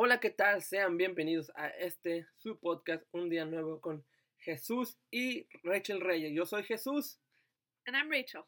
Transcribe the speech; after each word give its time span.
Hola, 0.00 0.20
¿qué 0.20 0.30
tal? 0.30 0.62
Sean 0.62 0.96
bienvenidos 0.96 1.50
a 1.56 1.70
este 1.70 2.28
su 2.36 2.60
podcast 2.60 3.04
Un 3.10 3.28
día 3.28 3.44
nuevo 3.44 3.80
con 3.80 4.06
Jesús 4.36 4.96
y 5.10 5.48
Rachel 5.64 6.00
Reyes. 6.00 6.32
Yo 6.32 6.46
soy 6.46 6.62
Jesús. 6.62 7.18
And 7.84 7.96
I'm 7.96 8.08
Rachel. 8.08 8.42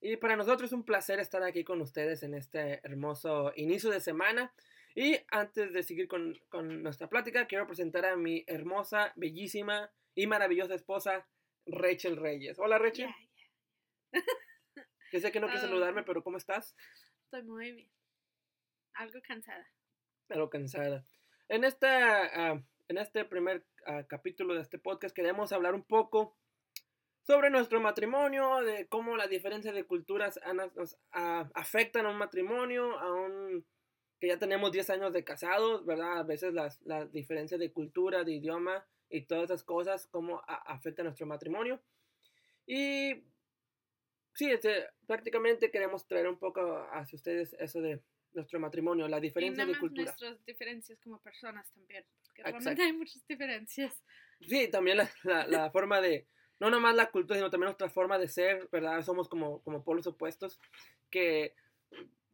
Y 0.00 0.16
para 0.16 0.34
nosotros 0.34 0.70
es 0.70 0.72
un 0.72 0.86
placer 0.86 1.18
estar 1.18 1.42
aquí 1.42 1.62
con 1.62 1.82
ustedes 1.82 2.22
en 2.22 2.32
este 2.32 2.80
hermoso 2.84 3.52
inicio 3.56 3.90
de 3.90 4.00
semana. 4.00 4.54
Y 4.94 5.18
antes 5.30 5.74
de 5.74 5.82
seguir 5.82 6.08
con, 6.08 6.34
con 6.48 6.82
nuestra 6.82 7.06
plática, 7.06 7.46
quiero 7.46 7.66
presentar 7.66 8.06
a 8.06 8.16
mi 8.16 8.44
hermosa, 8.46 9.12
bellísima 9.14 9.92
y 10.14 10.26
maravillosa 10.26 10.74
esposa, 10.74 11.28
Rachel 11.66 12.16
Reyes. 12.16 12.58
Hola, 12.58 12.78
Rachel. 12.78 13.10
Yeah, 14.12 14.22
Yo 15.12 15.20
sé 15.20 15.30
que 15.32 15.40
no 15.40 15.48
quieres 15.48 15.64
Ah. 15.64 15.66
saludarme, 15.68 16.02
pero 16.02 16.24
¿cómo 16.24 16.38
estás? 16.38 16.74
Estoy 17.24 17.42
muy 17.42 17.72
bien. 17.72 17.90
Algo 18.94 19.20
cansada. 19.20 19.68
Pero 20.28 20.48
cansada. 20.50 21.04
En, 21.48 21.64
esta, 21.64 22.24
ah, 22.52 22.62
en 22.88 22.98
este 22.98 23.24
primer 23.24 23.64
ah, 23.86 24.04
capítulo 24.06 24.54
de 24.54 24.60
este 24.60 24.78
podcast 24.78 25.14
queremos 25.14 25.52
hablar 25.52 25.74
un 25.74 25.82
poco 25.84 26.36
sobre 27.26 27.50
nuestro 27.50 27.80
matrimonio, 27.80 28.60
de 28.62 28.86
cómo 28.88 29.16
la 29.16 29.26
diferencia 29.26 29.72
de 29.72 29.84
culturas 29.84 30.38
a- 30.44 30.52
nos 30.52 30.98
ah, 31.12 31.50
afectan 31.54 32.06
a 32.06 32.10
un 32.10 32.18
matrimonio, 32.18 32.98
a 32.98 33.12
un 33.12 33.66
que 34.20 34.28
ya 34.28 34.38
tenemos 34.38 34.72
10 34.72 34.90
años 34.90 35.12
de 35.12 35.22
casados, 35.24 35.86
¿verdad? 35.86 36.18
A 36.18 36.22
veces 36.24 36.52
las, 36.52 36.80
las 36.82 37.10
diferencias 37.12 37.60
de 37.60 37.72
cultura, 37.72 38.24
de 38.24 38.32
idioma 38.32 38.84
y 39.08 39.26
todas 39.26 39.44
esas 39.44 39.62
cosas, 39.62 40.06
cómo 40.08 40.40
a- 40.46 40.62
afectan 40.72 41.04
nuestro 41.04 41.26
matrimonio. 41.26 41.80
Y 42.66 43.22
sí, 44.34 44.50
este, 44.50 44.86
prácticamente 45.06 45.70
queremos 45.70 46.06
traer 46.06 46.28
un 46.28 46.38
poco 46.38 46.60
hacia 46.92 47.16
ustedes 47.16 47.54
eso 47.60 47.80
de 47.80 48.02
nuestro 48.32 48.60
matrimonio, 48.60 49.08
la 49.08 49.18
Y 49.18 49.22
diferencia 49.22 49.64
nada 49.64 49.66
de 49.66 49.72
más 49.72 49.80
cultura. 49.80 50.04
nuestras 50.06 50.44
diferencias 50.44 50.98
como 51.00 51.20
personas 51.22 51.70
también. 51.72 52.04
Porque 52.24 52.42
Exacto. 52.42 52.58
realmente 52.60 52.82
hay 52.82 52.92
muchas 52.92 53.26
diferencias. 53.26 54.02
Sí, 54.40 54.68
también 54.70 54.98
la, 54.98 55.10
la- 55.24 55.46
la 55.46 55.70
forma 55.72 56.00
de, 56.00 56.26
no 56.60 56.70
nomás 56.70 56.94
la 56.94 57.10
cultura, 57.10 57.36
sino 57.38 57.50
también 57.50 57.66
nuestra 57.68 57.88
forma 57.90 58.18
de 58.18 58.28
ser, 58.28 58.68
¿verdad? 58.70 59.02
Somos 59.02 59.28
como, 59.28 59.62
como 59.62 59.82
polos 59.84 60.06
opuestos, 60.06 60.60
que 61.10 61.54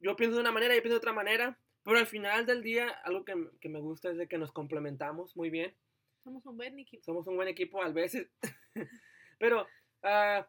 yo 0.00 0.16
pienso 0.16 0.36
de 0.36 0.40
una 0.42 0.52
manera 0.52 0.74
y 0.76 0.80
pienso 0.80 0.94
de 0.94 0.98
otra 0.98 1.12
manera, 1.12 1.58
pero 1.82 1.98
al 1.98 2.06
final 2.06 2.44
del 2.46 2.62
día, 2.62 2.88
algo 3.04 3.24
que, 3.24 3.34
que 3.60 3.68
me 3.68 3.80
gusta 3.80 4.10
es 4.10 4.16
de 4.16 4.26
que 4.28 4.38
nos 4.38 4.52
complementamos 4.52 5.36
muy 5.36 5.50
bien, 5.50 5.74
Somos 6.22 6.44
un 6.46 6.56
buen 6.56 6.78
equipo. 6.78 7.02
somos 7.04 7.26
un 7.26 7.36
buen 7.36 7.48
equipo 7.48 7.82
a 7.82 7.88
veces, 7.90 8.28
pero 9.38 9.66
ah, 10.02 10.48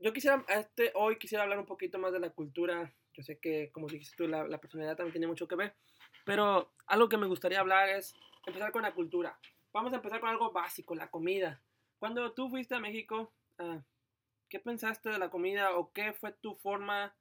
yo 0.00 0.12
quisiera, 0.12 0.44
este, 0.48 0.90
hoy 0.94 1.18
quisiera 1.18 1.44
hablar 1.44 1.58
un 1.58 1.66
poquito 1.66 1.98
más 1.98 2.12
de 2.12 2.20
la 2.20 2.30
cultura, 2.30 2.92
yo 3.14 3.22
sé 3.22 3.38
que, 3.38 3.70
como 3.72 3.86
dijiste 3.86 4.16
tú, 4.16 4.28
la, 4.28 4.46
la 4.46 4.58
personalidad 4.58 4.96
también 4.96 5.12
tiene 5.12 5.26
mucho 5.26 5.48
que 5.48 5.56
ver, 5.56 5.74
pero 6.24 6.72
algo 6.86 7.08
que 7.08 7.18
me 7.18 7.26
gustaría 7.26 7.60
hablar 7.60 7.88
es 7.88 8.14
empezar 8.46 8.72
con 8.72 8.82
la 8.82 8.94
cultura. 8.94 9.38
Vamos 9.72 9.92
a 9.92 9.96
empezar 9.96 10.20
con 10.20 10.28
algo 10.28 10.52
básico, 10.52 10.94
la 10.94 11.10
comida. 11.10 11.62
Cuando 11.98 12.32
tú 12.32 12.50
fuiste 12.50 12.74
a 12.74 12.80
México, 12.80 13.32
ah, 13.58 13.82
¿qué 14.48 14.60
pensaste 14.60 15.08
de 15.08 15.18
la 15.18 15.30
comida 15.30 15.76
o 15.76 15.92
qué 15.92 16.12
fue 16.12 16.32
tu 16.32 16.56
forma? 16.56 17.16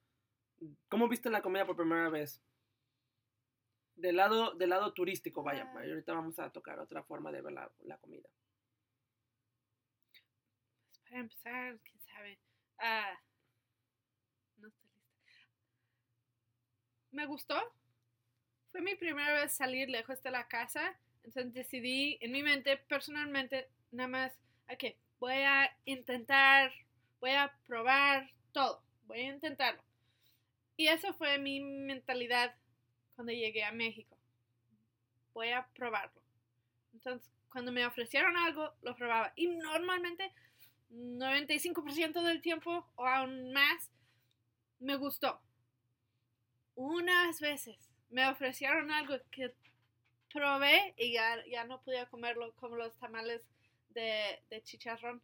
¿Cómo 0.89 1.07
viste 1.07 1.29
la 1.29 1.41
comida 1.41 1.65
por 1.65 1.75
primera 1.75 2.09
vez? 2.09 2.43
Del 3.95 4.17
lado, 4.17 4.53
del 4.55 4.69
lado 4.69 4.93
turístico, 4.93 5.43
vaya. 5.43 5.71
Ah. 5.75 5.79
Ahorita 5.79 6.13
vamos 6.13 6.39
a 6.39 6.51
tocar 6.51 6.79
otra 6.79 7.03
forma 7.03 7.31
de 7.31 7.41
ver 7.41 7.53
la, 7.53 7.71
la 7.79 7.97
comida. 7.97 8.29
Para 11.03 11.19
empezar, 11.19 11.79
quién 11.83 12.01
sabe. 12.01 12.39
Ah, 12.79 13.19
no 14.57 14.67
lista. 14.67 14.90
Me 17.11 17.25
gustó. 17.25 17.55
Fue 18.71 18.81
mi 18.81 18.95
primera 18.95 19.33
vez 19.33 19.53
salir 19.53 19.89
lejos 19.89 20.21
de 20.23 20.31
la 20.31 20.47
casa. 20.47 20.97
Entonces 21.23 21.53
decidí 21.53 22.17
en 22.21 22.31
mi 22.31 22.41
mente, 22.41 22.77
personalmente, 22.77 23.69
nada 23.91 24.07
más, 24.07 24.33
ok, 24.71 24.95
voy 25.19 25.33
a 25.33 25.69
intentar, 25.85 26.71
voy 27.19 27.31
a 27.31 27.53
probar 27.67 28.31
todo. 28.51 28.81
Voy 29.03 29.19
a 29.19 29.33
intentarlo. 29.33 29.81
Y 30.77 30.87
eso 30.87 31.13
fue 31.13 31.37
mi 31.37 31.59
mentalidad 31.59 32.55
cuando 33.15 33.33
llegué 33.33 33.63
a 33.63 33.71
México. 33.71 34.17
Voy 35.33 35.49
a 35.49 35.67
probarlo. 35.75 36.21
Entonces, 36.93 37.29
cuando 37.49 37.71
me 37.71 37.85
ofrecieron 37.85 38.37
algo, 38.37 38.73
lo 38.81 38.95
probaba. 38.95 39.33
Y 39.35 39.47
normalmente 39.47 40.33
95% 40.91 42.23
del 42.23 42.41
tiempo 42.41 42.87
o 42.95 43.05
aún 43.05 43.51
más, 43.53 43.91
me 44.79 44.95
gustó. 44.95 45.41
Unas 46.81 47.39
veces 47.39 47.77
me 48.09 48.27
ofrecieron 48.27 48.89
algo 48.91 49.15
que 49.29 49.53
probé 50.33 50.93
y 50.97 51.13
ya, 51.13 51.45
ya 51.45 51.63
no 51.65 51.81
podía 51.83 52.07
comerlo, 52.07 52.53
como 52.55 52.75
los 52.75 52.97
tamales 52.97 53.45
de, 53.89 54.41
de 54.49 54.63
chicharrón. 54.63 55.21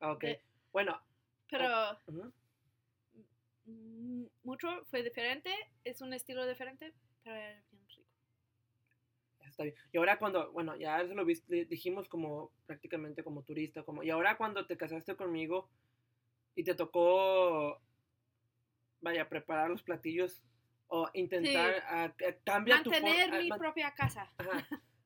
Ah, 0.00 0.12
Ok. 0.12 0.22
De- 0.22 0.40
Bueno. 0.72 1.00
Pero 1.50 1.66
mm, 3.66 4.24
mucho 4.44 4.84
fue 4.90 5.02
diferente, 5.02 5.50
es 5.84 6.00
un 6.00 6.12
estilo 6.12 6.46
diferente, 6.46 6.92
pero 7.24 7.36
era 7.36 7.60
bien 7.72 7.88
rico. 7.88 8.08
Está 9.40 9.64
bien. 9.64 9.74
Y 9.92 9.98
ahora 9.98 10.18
cuando, 10.18 10.52
bueno, 10.52 10.76
ya 10.76 11.00
eso 11.00 11.14
lo 11.14 11.24
viste, 11.24 11.64
dijimos 11.64 12.08
como 12.08 12.52
prácticamente 12.66 13.24
como 13.24 13.42
turista, 13.42 13.82
como, 13.82 14.02
y 14.02 14.10
ahora 14.10 14.36
cuando 14.36 14.66
te 14.66 14.76
casaste 14.76 15.16
conmigo 15.16 15.68
y 16.54 16.64
te 16.64 16.74
tocó, 16.74 17.80
vaya, 19.00 19.28
preparar 19.28 19.70
los 19.70 19.82
platillos 19.82 20.42
o 20.88 21.08
intentar 21.14 21.74
Sí. 21.74 21.80
ah, 21.88 22.12
que- 22.16 22.38
cambia 22.44 22.82
tu 22.82 22.90
Mantener 22.90 23.42
mi 23.42 23.48
propia 23.50 23.94
casa. 23.94 24.30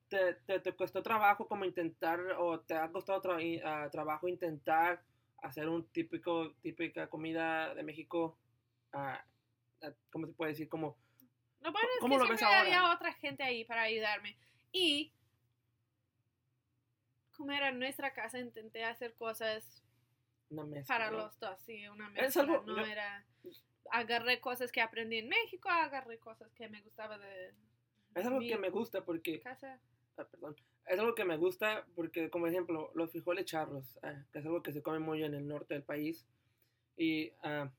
te, 0.07 0.35
te, 0.45 0.59
te 0.59 0.75
costó 0.75 1.01
trabajo 1.03 1.47
como 1.47 1.65
intentar, 1.65 2.19
o 2.37 2.59
te 2.61 2.75
ha 2.75 2.91
costado 2.91 3.21
tra- 3.21 3.61
ah, 3.65 3.89
trabajo 3.91 4.27
intentar 4.27 5.03
hacer 5.41 5.67
un 5.67 5.85
típico, 5.91 6.53
típica 6.61 7.09
comida 7.09 7.73
de 7.75 7.83
México, 7.83 8.37
ah, 8.93 9.23
ah, 9.81 9.91
¿cómo 10.11 10.27
se 10.27 10.33
puede 10.33 10.51
decir? 10.51 10.69
Como, 10.69 10.97
Lo 11.59 11.71
bueno 11.71 11.89
es 11.95 11.99
¿Cómo 11.99 12.15
que 12.15 12.23
lo 12.23 12.29
ves 12.29 12.39
siempre 12.39 12.57
ahora? 12.57 12.77
había 12.77 12.93
otra 12.93 13.13
gente 13.13 13.43
ahí 13.43 13.65
para 13.65 13.81
ayudarme. 13.83 14.37
Y 14.71 15.13
como 17.35 17.51
era 17.51 17.71
nuestra 17.71 18.13
casa, 18.13 18.39
intenté 18.39 18.83
hacer 18.85 19.15
cosas 19.15 19.83
una 20.49 20.63
mezcla. 20.65 20.95
para 20.95 21.11
¿no? 21.11 21.17
los 21.17 21.39
dos, 21.39 21.59
sí, 21.61 21.87
una 21.87 22.07
Es 22.09 22.13
mezcla. 22.35 22.41
algo- 22.43 22.61
no 22.65 22.85
era... 22.85 23.25
Agarré 23.91 24.39
cosas 24.39 24.71
que 24.71 24.81
aprendí 24.81 25.17
en 25.17 25.29
México, 25.29 25.69
agarré 25.69 26.17
cosas 26.17 26.51
que 26.53 26.67
me 26.69 26.81
gustaba 26.81 27.17
de 27.17 27.53
Es 28.15 28.25
algo 28.25 28.39
que 28.39 28.57
me 28.57 28.69
gusta 28.69 29.03
porque 29.03 29.39
casa. 29.39 29.79
ah, 30.17 30.25
perdón, 30.25 30.55
es 30.85 30.99
algo 30.99 31.15
que 31.15 31.25
me 31.25 31.37
gusta 31.37 31.85
porque, 31.95 32.29
como 32.29 32.47
ejemplo, 32.47 32.91
los 32.95 33.11
frijoles 33.11 33.45
charros, 33.45 33.99
ah, 34.03 34.23
que 34.31 34.39
es 34.39 34.45
algo 34.45 34.63
que 34.63 34.73
se 34.73 34.81
come 34.81 34.99
muy 34.99 35.23
en 35.23 35.33
el 35.33 35.47
norte 35.47 35.73
del 35.73 35.83
país, 35.83 36.25
y 36.97 37.31
ah, 37.43 37.71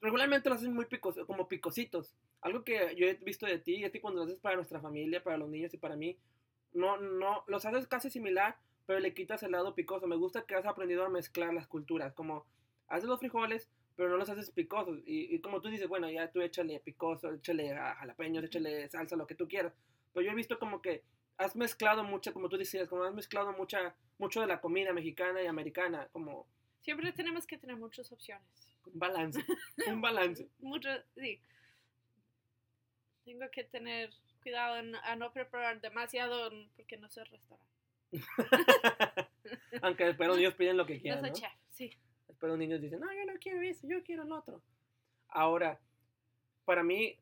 regularmente 0.00 0.48
los 0.48 0.58
hacen 0.58 0.74
muy 0.74 0.86
picos, 0.86 1.16
como 1.26 1.48
picositos. 1.48 2.16
Algo 2.40 2.64
que 2.64 2.94
yo 2.96 3.06
he 3.06 3.14
visto 3.14 3.46
de 3.46 3.58
ti, 3.58 3.76
y 3.76 3.84
es 3.84 3.92
que 3.92 4.00
cuando 4.00 4.20
lo 4.20 4.26
haces 4.26 4.40
para 4.40 4.56
nuestra 4.56 4.80
familia, 4.80 5.22
para 5.22 5.36
los 5.36 5.48
niños 5.48 5.74
y 5.74 5.78
para 5.78 5.96
mí, 5.96 6.18
no, 6.72 6.96
no, 6.98 7.44
los 7.48 7.64
haces 7.66 7.86
casi 7.86 8.10
similar, 8.10 8.56
pero 8.86 9.00
le 9.00 9.12
quitas 9.12 9.42
el 9.42 9.52
lado 9.52 9.74
picoso. 9.74 10.06
Me 10.06 10.16
gusta 10.16 10.46
que 10.46 10.54
has 10.54 10.66
aprendido 10.66 11.04
a 11.04 11.10
mezclar 11.10 11.52
las 11.52 11.66
culturas, 11.66 12.14
como 12.14 12.46
haces 12.88 13.08
los 13.08 13.20
frijoles, 13.20 13.68
pero 14.00 14.12
no 14.12 14.16
los 14.16 14.30
haces 14.30 14.50
picosos. 14.50 14.98
Y, 15.04 15.34
y 15.34 15.40
como 15.42 15.60
tú 15.60 15.68
dices, 15.68 15.86
bueno, 15.86 16.08
ya 16.10 16.32
tú 16.32 16.40
échale 16.40 16.80
picoso, 16.80 17.34
échale 17.34 17.74
a- 17.74 17.96
jalapeños, 17.96 18.42
échale 18.42 18.88
salsa, 18.88 19.14
lo 19.14 19.26
que 19.26 19.34
tú 19.34 19.46
quieras. 19.46 19.74
Pero 20.14 20.24
yo 20.24 20.32
he 20.32 20.34
visto 20.34 20.58
como 20.58 20.80
que 20.80 21.04
has 21.36 21.54
mezclado 21.54 22.02
mucho, 22.02 22.32
como 22.32 22.48
tú 22.48 22.56
decías, 22.56 22.88
como 22.88 23.04
has 23.04 23.12
mezclado 23.12 23.52
mucha, 23.52 23.94
mucho 24.16 24.40
de 24.40 24.46
la 24.46 24.58
comida 24.62 24.94
mexicana 24.94 25.42
y 25.42 25.46
americana, 25.46 26.08
como 26.12 26.46
Siempre 26.80 27.12
tenemos 27.12 27.46
que 27.46 27.58
tener 27.58 27.76
muchas 27.76 28.10
opciones. 28.10 28.48
un 28.86 28.98
balance, 28.98 29.44
un 29.86 30.00
balance. 30.00 30.48
Mucho, 30.60 30.88
sí. 31.14 31.42
Tengo 33.26 33.50
que 33.50 33.64
tener 33.64 34.08
cuidado 34.42 34.78
en- 34.78 34.94
a 34.96 35.14
no 35.14 35.30
preparar 35.30 35.78
demasiado 35.82 36.50
porque 36.74 36.96
no 36.96 37.10
soy 37.10 37.24
restaurante. 37.24 37.70
Aunque 39.82 40.04
después 40.06 40.26
los 40.26 40.38
niños 40.38 40.54
piden 40.54 40.78
lo 40.78 40.86
que 40.86 40.94
No 40.96 41.00
quieran, 41.02 41.20
soy 41.20 41.28
¿no? 41.30 41.36
chef, 41.36 41.52
sí. 41.68 41.98
Después 42.40 42.52
los 42.52 42.58
niños 42.58 42.80
dicen, 42.80 43.00
no, 43.00 43.12
yo 43.12 43.26
no 43.30 43.38
quiero 43.38 43.60
eso, 43.60 43.86
yo 43.86 44.02
quiero 44.02 44.24
lo 44.24 44.38
otro. 44.38 44.62
Ahora, 45.28 45.78
para 46.64 46.82
mí, 46.82 47.18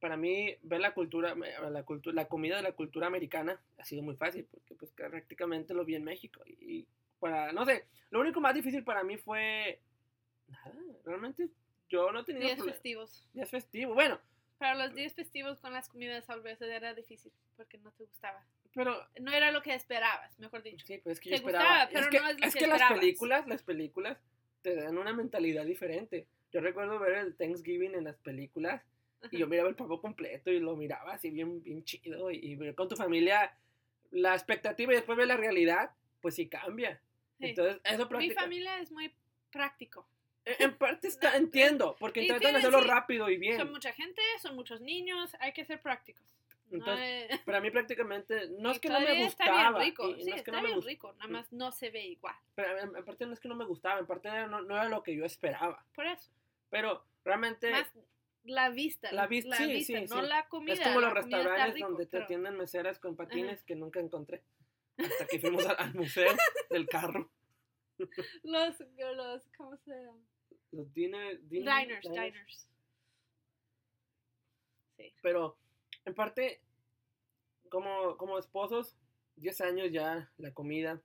para 0.00 0.16
mí, 0.16 0.56
ver 0.62 0.80
la 0.80 0.94
cultura, 0.94 1.34
la 1.34 1.82
cultura, 1.82 2.14
la 2.14 2.26
comida 2.26 2.56
de 2.56 2.62
la 2.62 2.72
cultura 2.72 3.06
americana 3.06 3.60
ha 3.76 3.84
sido 3.84 4.02
muy 4.02 4.16
fácil, 4.16 4.46
porque 4.50 4.74
pues 4.74 4.90
prácticamente 4.92 5.74
lo 5.74 5.84
vi 5.84 5.96
en 5.96 6.04
México. 6.04 6.40
Y 6.46 6.86
para, 7.18 7.52
no 7.52 7.66
sé, 7.66 7.84
lo 8.08 8.18
único 8.20 8.40
más 8.40 8.54
difícil 8.54 8.82
para 8.82 9.04
mí 9.04 9.18
fue, 9.18 9.78
nada, 10.48 10.72
realmente 11.04 11.50
yo 11.90 12.10
no 12.10 12.24
tenía 12.24 12.54
Días 12.54 12.64
festivos. 12.64 13.28
Días 13.34 13.50
festivos, 13.50 13.94
bueno, 13.94 14.18
Para 14.56 14.74
los 14.86 14.94
días 14.94 15.12
festivos 15.12 15.60
con 15.60 15.74
las 15.74 15.90
comidas 15.90 16.30
a 16.30 16.36
veces 16.36 16.70
era 16.70 16.94
difícil 16.94 17.30
porque 17.58 17.76
no 17.76 17.92
te 17.92 18.04
gustaba. 18.04 18.42
pero 18.74 19.06
No 19.20 19.32
era 19.32 19.50
lo 19.50 19.60
que 19.60 19.74
esperabas, 19.74 20.38
mejor 20.38 20.62
dicho. 20.62 20.86
Sí, 20.86 20.96
pues 21.04 21.18
es 21.18 21.20
que 21.20 21.28
Te 21.28 21.36
yo 21.36 21.46
esperaba. 21.46 21.64
gustaba, 21.64 21.84
es 21.84 21.90
pero 21.92 22.10
que, 22.10 22.20
no 22.20 22.28
es 22.30 22.40
lo 22.40 22.46
es 22.46 22.54
que 22.54 22.60
que 22.60 22.66
las 22.68 22.92
películas, 22.94 23.46
las 23.46 23.62
películas 23.62 24.18
te 24.66 24.74
dan 24.74 24.98
una 24.98 25.12
mentalidad 25.12 25.64
diferente. 25.64 26.26
Yo 26.50 26.60
recuerdo 26.60 26.98
ver 26.98 27.14
el 27.14 27.36
Thanksgiving 27.36 27.94
en 27.94 28.02
las 28.02 28.16
películas 28.16 28.82
Y 29.30 29.38
yo 29.38 29.46
miraba 29.46 29.68
el 29.68 29.76
pavo 29.76 30.00
completo 30.00 30.50
y 30.50 30.58
lo 30.58 30.74
miraba 30.74 31.14
así 31.14 31.30
bien, 31.30 31.62
bien 31.62 31.84
chido. 31.84 32.32
Y, 32.32 32.52
y 32.52 32.74
con 32.74 32.88
tu 32.88 32.96
familia 32.96 33.56
la 34.10 34.34
expectativa 34.34 34.92
y 34.92 34.96
después 34.96 35.16
ver 35.16 35.28
la 35.28 35.36
realidad, 35.36 35.92
pues 36.20 36.34
sí 36.34 36.48
cambia. 36.48 37.00
Sí. 37.38 37.46
Entonces, 37.46 37.80
eso 37.84 38.08
Mi 38.10 38.30
familia 38.30 38.80
es 38.80 38.90
muy 38.90 39.14
práctico. 39.52 40.08
En, 40.44 40.70
en 40.70 40.76
parte 40.76 41.06
está, 41.06 41.30
No, 41.30 41.36
entiendo, 41.36 41.96
porque 42.00 42.22
tienen, 42.22 42.56
hacerlo 42.56 42.82
sí, 42.82 42.88
rápido 42.88 43.30
y 43.30 43.36
bien. 43.36 43.58
Son 43.58 43.70
mucha 43.70 43.92
gente, 43.92 44.20
son 44.42 44.56
muchos 44.56 44.80
niños, 44.80 45.36
hay 45.38 45.52
que 45.52 45.64
ser 45.64 45.80
prácticos. 45.80 46.24
No 46.70 46.78
Entonces, 46.78 47.30
es- 47.30 47.40
Pero 47.44 47.58
a 47.58 47.60
mí 47.60 47.70
prácticamente, 47.70 48.48
no 48.58 48.72
es 48.72 48.80
que 48.80 48.88
no 48.88 48.98
me 49.00 49.24
está 49.24 49.44
gustaba. 49.44 49.70
bien 49.78 49.90
rico, 49.90 50.08
y- 50.08 50.12
y 50.12 50.24
sí, 50.24 50.30
no 50.30 50.36
es 50.36 50.42
que 50.42 50.50
está 50.50 50.52
no 50.52 50.62
me 50.62 50.68
bien 50.74 50.82
rico, 50.82 51.12
nada 51.12 51.28
Mm. 51.28 51.32
más 51.32 51.52
no 51.52 51.70
se 51.72 51.90
ve 51.90 52.06
igual. 52.06 52.34
Pero 52.56 52.78
en, 52.78 52.96
en 52.96 53.04
parte 53.04 53.24
no 53.26 53.32
es 53.32 53.40
que 53.40 53.48
no 53.48 53.54
me 53.54 53.64
gustaba, 53.64 54.00
en 54.00 54.06
parte 54.06 54.28
no, 54.48 54.62
no 54.62 54.74
era 54.74 54.88
lo 54.88 55.02
que 55.02 55.14
yo 55.14 55.24
esperaba. 55.24 55.84
Por 55.94 56.06
eso. 56.06 56.30
Pero 56.70 57.04
realmente 57.24 57.70
Más 57.70 57.92
la 58.44 58.70
vista. 58.70 59.12
la 59.12 59.26
vis- 59.28 59.46
sí, 59.56 59.84
sí, 59.84 60.04
no 60.08 60.22
la 60.22 60.48
comida. 60.48 60.74
es 60.74 60.80
como 60.80 61.00
los 61.00 61.08
está 61.10 61.20
restaurantes 61.22 61.74
rico, 61.74 61.88
donde 61.88 62.06
te 62.06 62.10
pero- 62.10 62.24
atienden 62.24 62.56
meseras 62.56 62.98
con 62.98 63.14
patines 63.16 63.62
que 63.64 63.76
nunca 63.76 64.00
encontré. 64.00 64.42
Hasta 64.98 65.26
que 65.26 65.38
fuimos 65.38 65.64
al, 65.66 65.76
al 65.78 65.94
museo 65.94 66.32
del 66.70 66.86
carro. 66.88 67.30
Los, 68.42 68.78
los, 68.80 69.48
¿cómo 69.56 69.76
se 69.78 69.90
llama? 69.90 70.18
Los 70.72 70.92
diner, 70.92 71.40
diner- 71.48 71.80
Diners, 71.80 72.02
diners. 72.02 72.32
diners. 72.34 72.68
Sí. 74.96 75.14
Pero 75.22 75.58
en 76.06 76.14
parte, 76.14 76.62
como, 77.68 78.16
como 78.16 78.38
esposos, 78.38 78.96
10 79.36 79.60
años 79.60 79.92
ya, 79.92 80.30
la 80.38 80.54
comida, 80.54 81.02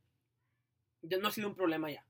ya 1.01 1.17
no 1.17 1.27
ha 1.27 1.31
sido 1.31 1.49
un 1.49 1.55
problema 1.55 1.91
ya. 1.91 2.05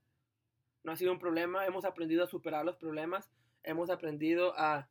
No 0.83 0.91
ha 0.91 0.95
sido 0.95 1.11
un 1.11 1.19
problema, 1.19 1.65
hemos 1.65 1.85
aprendido 1.85 2.23
a 2.23 2.27
superar 2.27 2.65
los 2.65 2.75
problemas, 2.75 3.31
hemos 3.63 3.89
aprendido 3.89 4.53
a, 4.57 4.89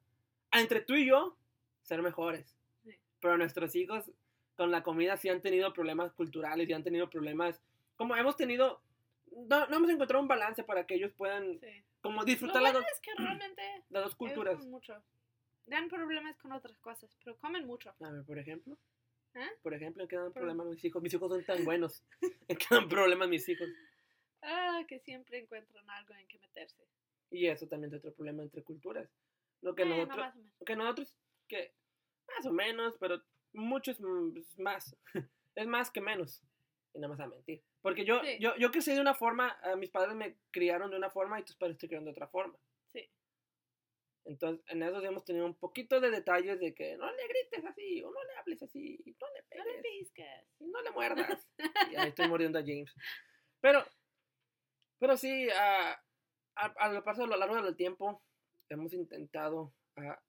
a 0.50 0.61
entre 0.61 0.81
tú 0.81 0.94
y 0.94 1.06
yo, 1.06 1.37
ser 1.82 2.02
mejores. 2.02 2.56
Sí. 2.82 2.99
Pero 3.20 3.37
nuestros 3.37 3.75
hijos 3.76 4.11
con 4.56 4.70
la 4.70 4.82
comida 4.82 5.17
sí 5.17 5.29
han 5.29 5.43
tenido 5.43 5.73
problemas 5.73 6.12
culturales 6.12 6.69
y 6.69 6.73
han 6.73 6.85
tenido 6.85 7.11
problemas, 7.11 7.62
como 7.97 8.17
hemos 8.17 8.37
tenido, 8.37 8.82
no, 9.31 9.67
no 9.67 9.76
hemos 9.76 9.91
encontrado 9.91 10.23
un 10.23 10.29
balance 10.29 10.64
para 10.64 10.87
que 10.87 10.94
ellos 10.94 11.12
puedan 11.12 11.61
sí. 11.61 11.85
como 12.00 12.20
Lo 12.20 12.25
disfrutar 12.25 12.62
las 12.62 12.73
dos, 12.73 12.85
es 12.93 13.00
que 13.00 13.11
realmente 13.17 13.62
las 13.91 14.05
dos 14.05 14.14
culturas. 14.14 14.56
comen 14.56 14.70
mucho. 14.70 15.02
Dan 15.66 15.88
problemas 15.88 16.36
con 16.38 16.52
otras 16.52 16.78
cosas, 16.78 17.16
pero 17.22 17.36
comen 17.38 17.66
mucho. 17.66 17.94
A 18.00 18.10
ver, 18.10 18.24
por 18.24 18.38
ejemplo. 18.38 18.76
¿Eh? 19.34 19.48
Por 19.62 19.74
ejemplo, 19.74 20.02
¿en 20.02 20.08
qué 20.08 20.16
dan 20.16 20.32
problemas 20.32 20.66
mis 20.66 20.84
hijos? 20.84 21.00
Mis 21.02 21.14
hijos 21.14 21.30
son 21.30 21.44
tan 21.44 21.64
buenos. 21.64 22.04
¿En 22.48 22.56
qué 22.56 22.66
dan 22.70 22.88
problemas 22.88 23.28
mis 23.28 23.48
hijos? 23.48 23.68
Ah, 24.42 24.82
que 24.88 24.98
siempre 25.00 25.38
encuentran 25.38 25.88
algo 25.90 26.14
en 26.14 26.26
que 26.26 26.38
meterse. 26.38 26.82
Y 27.30 27.46
eso 27.46 27.68
también 27.68 27.92
es 27.92 27.98
otro 27.98 28.12
problema 28.12 28.42
entre 28.42 28.64
culturas. 28.64 29.08
Lo 29.62 29.74
que 29.76 29.82
Eh, 29.82 29.86
no, 29.86 29.96
nosotros, 29.98 30.16
más 30.18 30.34
o 30.34 30.38
menos. 30.38 30.52
lo 30.58 30.64
que 30.66 30.76
nosotros, 30.76 31.14
que 31.46 31.74
más 32.26 32.46
o 32.46 32.52
menos, 32.52 32.96
pero 32.98 33.22
muchos 33.52 34.00
mm, 34.00 34.36
es 34.38 34.58
más. 34.58 34.96
es 35.54 35.66
más 35.68 35.90
que 35.92 36.00
menos. 36.00 36.42
Y 36.92 36.98
nada 36.98 37.10
más 37.14 37.20
a 37.20 37.28
mentir. 37.28 37.62
Porque 37.82 38.04
yo, 38.04 38.20
Sí. 38.24 38.38
yo, 38.40 38.56
yo 38.56 38.72
crecí 38.72 38.92
de 38.92 39.00
una 39.00 39.14
forma, 39.14 39.60
a 39.62 39.76
mis 39.76 39.90
padres 39.90 40.16
me 40.16 40.36
criaron 40.50 40.90
de 40.90 40.96
una 40.96 41.10
forma 41.10 41.38
y 41.38 41.44
tus 41.44 41.54
padres 41.54 41.78
te 41.78 41.86
criaron 41.86 42.06
de 42.06 42.10
otra 42.10 42.26
forma. 42.26 42.58
Sí. 44.30 44.32
Entonces, 44.32 44.64
en 44.68 44.82
eso 44.82 45.00
sí 45.00 45.06
hemos 45.06 45.24
tenido 45.24 45.46
un 45.46 45.54
poquito 45.58 46.00
de 46.00 46.10
detalles 46.10 46.58
de 46.60 46.74
que 46.74 46.96
no 46.96 47.10
le 47.10 47.26
grites 47.28 47.64
así, 47.64 48.02
o 48.02 48.10
no 48.10 48.22
le 48.24 48.34
hables 48.36 48.62
así, 48.62 48.98
no 49.20 49.26
le 49.28 49.58
No 49.58 49.64
le 49.64 49.72
pegues. 49.74 49.82
pisques. 49.82 50.46
y 50.60 50.66
no 50.68 50.82
le 50.82 50.90
muerdas. 50.90 51.48
y 51.92 51.96
ahí 51.96 52.08
estoy 52.08 52.28
mordiendo 52.28 52.58
a 52.58 52.62
James. 52.62 52.92
Pero, 53.60 53.84
pero 54.98 55.16
sí, 55.16 55.48
a, 55.50 55.92
a, 56.56 56.64
a 56.78 56.92
lo 56.92 57.02
paso 57.04 57.24
a 57.24 57.26
lo 57.26 57.36
largo 57.36 57.60
del 57.60 57.76
tiempo, 57.76 58.22
hemos 58.68 58.92
intentado 58.92 59.74
ah, 59.96 60.20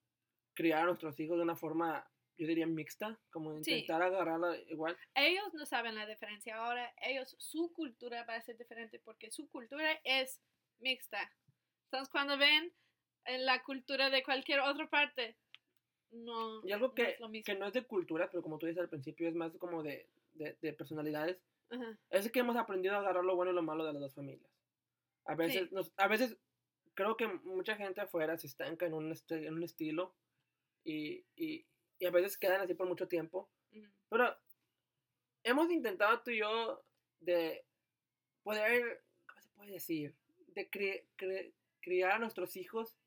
criar 0.54 0.82
a 0.82 0.86
nuestros 0.86 1.18
hijos 1.20 1.36
de 1.36 1.42
una 1.44 1.56
forma, 1.56 2.06
yo 2.36 2.46
diría, 2.46 2.66
mixta, 2.66 3.20
como 3.30 3.52
Sí. 3.62 3.72
intentar 3.72 4.02
agarrarla 4.02 4.56
igual. 4.68 4.96
Ellos 5.14 5.52
no 5.54 5.64
saben 5.66 5.94
la 5.94 6.06
diferencia. 6.06 6.56
Ahora, 6.56 6.92
ellos, 7.02 7.34
su 7.38 7.72
cultura 7.72 8.24
va 8.24 8.34
a 8.34 8.42
ser 8.42 8.56
diferente 8.58 8.98
porque 8.98 9.30
su 9.30 9.48
cultura 9.48 9.92
es 10.04 10.40
mixta. 10.80 11.30
Entonces, 11.84 12.08
cuando 12.10 12.36
ven 12.38 12.72
en 13.26 13.46
la 13.46 13.62
cultura 13.62 14.10
de 14.10 14.22
cualquier 14.22 14.60
otra 14.60 14.88
parte, 14.88 15.36
no, 16.10 16.66
Y 16.66 16.72
algo 16.72 16.88
no 16.88 16.94
que, 16.94 17.02
es 17.12 17.20
lo 17.20 17.28
mismo. 17.28 17.44
que 17.44 17.54
no 17.58 17.66
es 17.66 17.72
de 17.72 17.84
cultura, 17.84 18.28
pero 18.30 18.42
como 18.42 18.58
tú 18.58 18.66
dices 18.66 18.82
al 18.82 18.88
principio, 18.90 19.28
es 19.28 19.34
más 19.34 19.52
como 19.58 19.82
de, 19.82 20.08
de, 20.34 20.56
de 20.60 20.72
personalidades, 20.74 21.38
Ajá. 21.70 21.98
es 22.10 22.30
que 22.30 22.40
hemos 22.40 22.56
aprendido 22.56 22.94
a 22.94 22.98
agarrar 22.98 23.24
lo 23.24 23.34
bueno 23.34 23.50
y 23.52 23.54
lo 23.54 23.62
malo 23.62 23.84
de 23.86 23.92
las 23.94 24.02
dos 24.02 24.14
familias. 24.14 24.50
A 25.24 25.34
veces, 25.34 25.68
Sí. 25.68 25.74
nos- 25.74 25.92
a 25.96 26.08
veces 26.08 26.36
creo 26.94 27.16
que 27.16 27.26
mucha 27.28 27.76
gente 27.76 28.00
afuera 28.02 28.36
se 28.36 28.46
estanca 28.46 28.84
en 28.86 28.92
un, 28.94 29.10
este- 29.12 29.46
en 29.46 29.54
un 29.54 29.62
estilo 29.62 30.14
y, 30.84 31.24
y, 31.34 31.64
y 31.98 32.04
a 32.06 32.10
veces 32.10 32.36
quedan 32.36 32.60
así 32.60 32.74
por 32.74 32.86
mucho 32.88 33.08
tiempo. 33.08 33.48
Pero 34.10 34.36
hemos 35.44 35.70
intentado 35.70 36.20
tú 36.22 36.30
y 36.32 36.38
yo 36.40 36.84
de 37.20 37.64
poder, 38.42 39.02
¿cómo 39.26 39.40
se 39.40 39.48
puede 39.50 39.70
decir? 39.72 40.14
De 40.48 40.70
cri- 40.70 41.04
cri- 41.16 41.54
criar 41.80 42.12
a 42.12 42.18
nuestros 42.18 42.56
hijos 42.56 42.98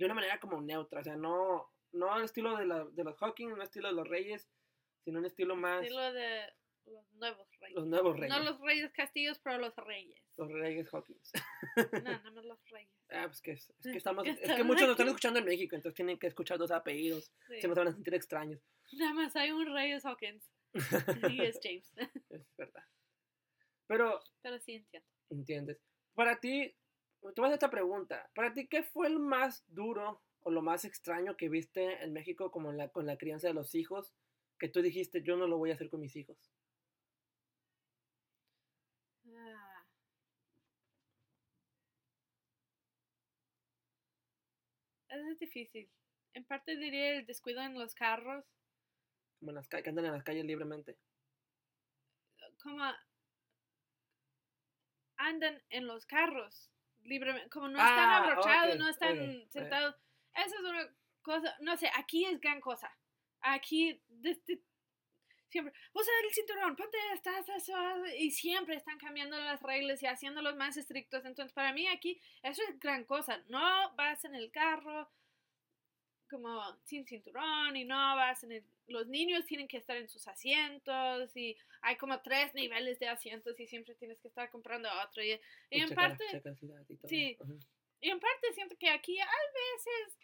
de 0.00 0.06
una 0.06 0.14
manera 0.14 0.40
como 0.40 0.60
neutra, 0.62 1.00
o 1.00 1.04
sea, 1.04 1.14
no, 1.16 1.70
no 1.92 2.12
al 2.12 2.24
estilo 2.24 2.56
de, 2.56 2.64
la- 2.66 2.84
de 2.86 3.04
los 3.04 3.16
Hawking, 3.18 3.48
no 3.50 3.56
al 3.56 3.62
estilo 3.62 3.88
de 3.88 3.94
los 3.94 4.08
Reyes, 4.08 4.48
sino 5.04 5.18
un 5.18 5.26
estilo 5.26 5.56
más 5.56 5.82
Estilo 5.82 6.12
de 6.12 6.52
los 6.86 7.12
nuevos 7.12 7.46
reyes. 7.60 7.76
los 7.76 7.86
nuevos 7.86 8.16
Reyes. 8.18 8.30
No 8.36 8.42
los 8.42 8.60
reyes 8.60 8.90
castillos, 8.92 9.38
pero 9.40 9.58
los 9.58 9.76
reyes. 9.76 10.18
Los 10.38 10.50
Reyes 10.50 10.88
Hawkins. 10.92 11.32
No, 11.92 12.00
nada 12.00 12.30
más 12.30 12.44
los 12.44 12.58
reyes. 12.70 12.90
Ah, 13.12 13.24
pues 13.26 13.42
que 13.42 13.50
es, 13.52 13.68
es 13.70 13.90
que 13.92 13.96
estamos, 13.98 14.24
es 14.26 14.38
que 14.40 14.62
muchos 14.64 14.82
nos 14.82 14.92
están 14.92 15.08
escuchando 15.08 15.38
en 15.40 15.44
México, 15.44 15.74
entonces 15.76 15.96
tienen 15.96 16.18
que 16.18 16.28
escuchar 16.28 16.56
dos 16.58 16.70
apellidos, 16.70 17.32
Sí. 17.48 17.60
se 17.60 17.68
nos 17.68 17.76
van 17.76 17.88
a 17.88 17.92
sentir 17.92 18.14
extraños. 18.14 18.62
Nada 18.92 19.12
más 19.14 19.36
hay 19.36 19.50
un 19.50 19.66
reyes 19.74 20.04
Hawkins. 20.06 20.50
Y 21.38 21.42
es 21.42 21.58
James. 21.62 21.92
es 22.30 22.56
verdad. 22.56 22.84
Pero, 23.86 24.20
pero 24.40 24.58
sí 24.60 24.74
entiendo. 24.76 25.08
¿entiendes? 25.30 25.78
Para 26.14 26.38
ti, 26.40 26.74
te 27.34 27.40
vas 27.40 27.50
a 27.50 27.54
esta 27.54 27.70
pregunta, 27.70 28.30
para 28.34 28.52
ti, 28.52 28.66
¿qué 28.66 28.82
fue 28.82 29.06
el 29.06 29.18
más 29.18 29.64
duro 29.68 30.22
o 30.40 30.50
lo 30.50 30.62
más 30.62 30.84
extraño 30.84 31.36
que 31.36 31.48
viste 31.48 32.02
en 32.02 32.12
México 32.12 32.50
como 32.50 32.70
en 32.70 32.78
la, 32.78 32.88
con 32.88 33.06
la 33.06 33.18
crianza 33.18 33.48
de 33.48 33.54
los 33.54 33.74
hijos, 33.74 34.12
que 34.58 34.68
tú 34.68 34.82
dijiste, 34.82 35.22
yo 35.22 35.36
no 35.36 35.46
lo 35.46 35.58
voy 35.58 35.70
a 35.70 35.74
hacer 35.74 35.90
con 35.90 36.00
mis 36.00 36.16
hijos? 36.16 36.38
Ah. 39.26 39.84
Es 45.08 45.38
difícil. 45.38 45.90
En 46.34 46.44
parte 46.44 46.76
diría 46.76 47.18
el 47.18 47.26
descuido 47.26 47.60
en 47.62 47.74
los 47.78 47.94
carros, 47.94 48.44
Como 49.38 49.50
en 49.50 49.56
las 49.56 49.68
calles, 49.68 49.84
que 49.84 49.90
andan 49.90 50.06
en 50.06 50.12
las 50.12 50.24
calles 50.24 50.44
libremente. 50.44 50.96
como 52.62 52.84
andan 55.16 55.62
en 55.70 55.86
los 55.86 56.06
carros 56.06 56.70
libremente, 57.04 57.48
como 57.50 57.68
no 57.68 57.78
Ah, 57.80 57.88
están 57.88 58.10
abrochados, 58.10 58.74
ok, 58.74 58.80
no 58.80 58.88
están 58.88 59.50
sentados. 59.50 59.96
Esa 60.34 60.56
es 60.56 60.62
una 60.62 60.88
cosa, 61.22 61.56
no 61.60 61.76
sé, 61.76 61.90
aquí 61.96 62.24
es 62.24 62.40
gran 62.40 62.60
cosa. 62.60 62.90
Aquí, 63.40 64.02
desde, 64.08 64.62
siempre, 65.48 65.74
usa 65.92 66.12
el 66.24 66.34
cinturón, 66.34 66.76
ponte 66.76 66.96
esta, 67.14 67.38
esta, 67.38 67.56
esta", 67.56 68.14
y 68.16 68.30
siempre 68.30 68.76
están 68.76 68.98
cambiando 68.98 69.38
las 69.38 69.62
reglas 69.62 70.02
y 70.02 70.06
haciéndolos 70.06 70.56
más 70.56 70.76
estrictos. 70.76 71.24
Entonces, 71.24 71.52
para 71.52 71.72
mí 71.72 71.86
aquí, 71.88 72.20
eso 72.42 72.62
es 72.68 72.78
gran 72.78 73.04
cosa. 73.04 73.42
No 73.48 73.94
vas 73.96 74.24
en 74.24 74.34
el 74.34 74.50
carro 74.50 75.10
como 76.28 76.62
sin 76.84 77.04
cinturón 77.06 77.76
y 77.76 77.84
no 77.84 77.96
vas 78.16 78.44
en 78.44 78.52
el... 78.52 78.64
Los 78.90 79.06
niños 79.06 79.46
tienen 79.46 79.68
que 79.68 79.76
estar 79.76 79.96
en 79.96 80.08
sus 80.08 80.26
asientos 80.28 81.36
y 81.36 81.56
hay 81.82 81.96
como 81.96 82.20
tres 82.20 82.52
niveles 82.54 82.98
de 82.98 83.08
asientos 83.08 83.58
y 83.58 83.66
siempre 83.66 83.94
tienes 83.94 84.20
que 84.20 84.28
estar 84.28 84.50
comprando 84.50 84.88
otro. 85.04 85.22
Y, 85.22 85.40
en 85.70 85.88
checa 85.88 85.94
parte... 85.94 86.24
checa 86.30 86.50
y 86.88 86.96
todo. 86.96 87.08
sí. 87.08 87.38
Y 88.02 88.08
en 88.08 88.18
parte 88.18 88.52
siento 88.54 88.76
que 88.78 88.88
aquí 88.88 89.18
a 89.20 89.26
veces 89.26 90.18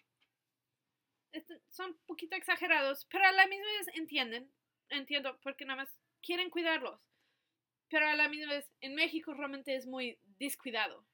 este, 1.32 1.60
son 1.68 1.90
un 1.90 1.98
poquito 2.06 2.34
exagerados, 2.34 3.06
pero 3.10 3.24
a 3.24 3.32
la 3.32 3.46
misma 3.46 3.66
vez 3.78 3.88
entienden, 3.94 4.50
entiendo, 4.88 5.38
porque 5.42 5.66
nada 5.66 5.82
más 5.82 5.94
quieren 6.22 6.48
cuidarlos. 6.48 7.00
Pero 7.88 8.08
a 8.08 8.16
la 8.16 8.28
misma 8.28 8.54
vez, 8.54 8.70
en 8.80 8.94
México 8.94 9.34
realmente 9.34 9.76
es 9.76 9.86
muy 9.86 10.18
descuidado. 10.38 11.06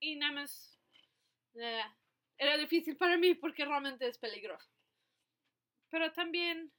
Y 0.00 0.16
nada 0.16 0.32
más 0.32 0.78
eh, 1.54 1.84
era 2.36 2.58
difícil 2.58 2.96
para 2.96 3.16
mí 3.16 3.34
porque 3.34 3.64
realmente 3.64 4.08
es 4.08 4.18
peligroso. 4.18 4.68
Pero 5.94 6.10
también, 6.10 6.72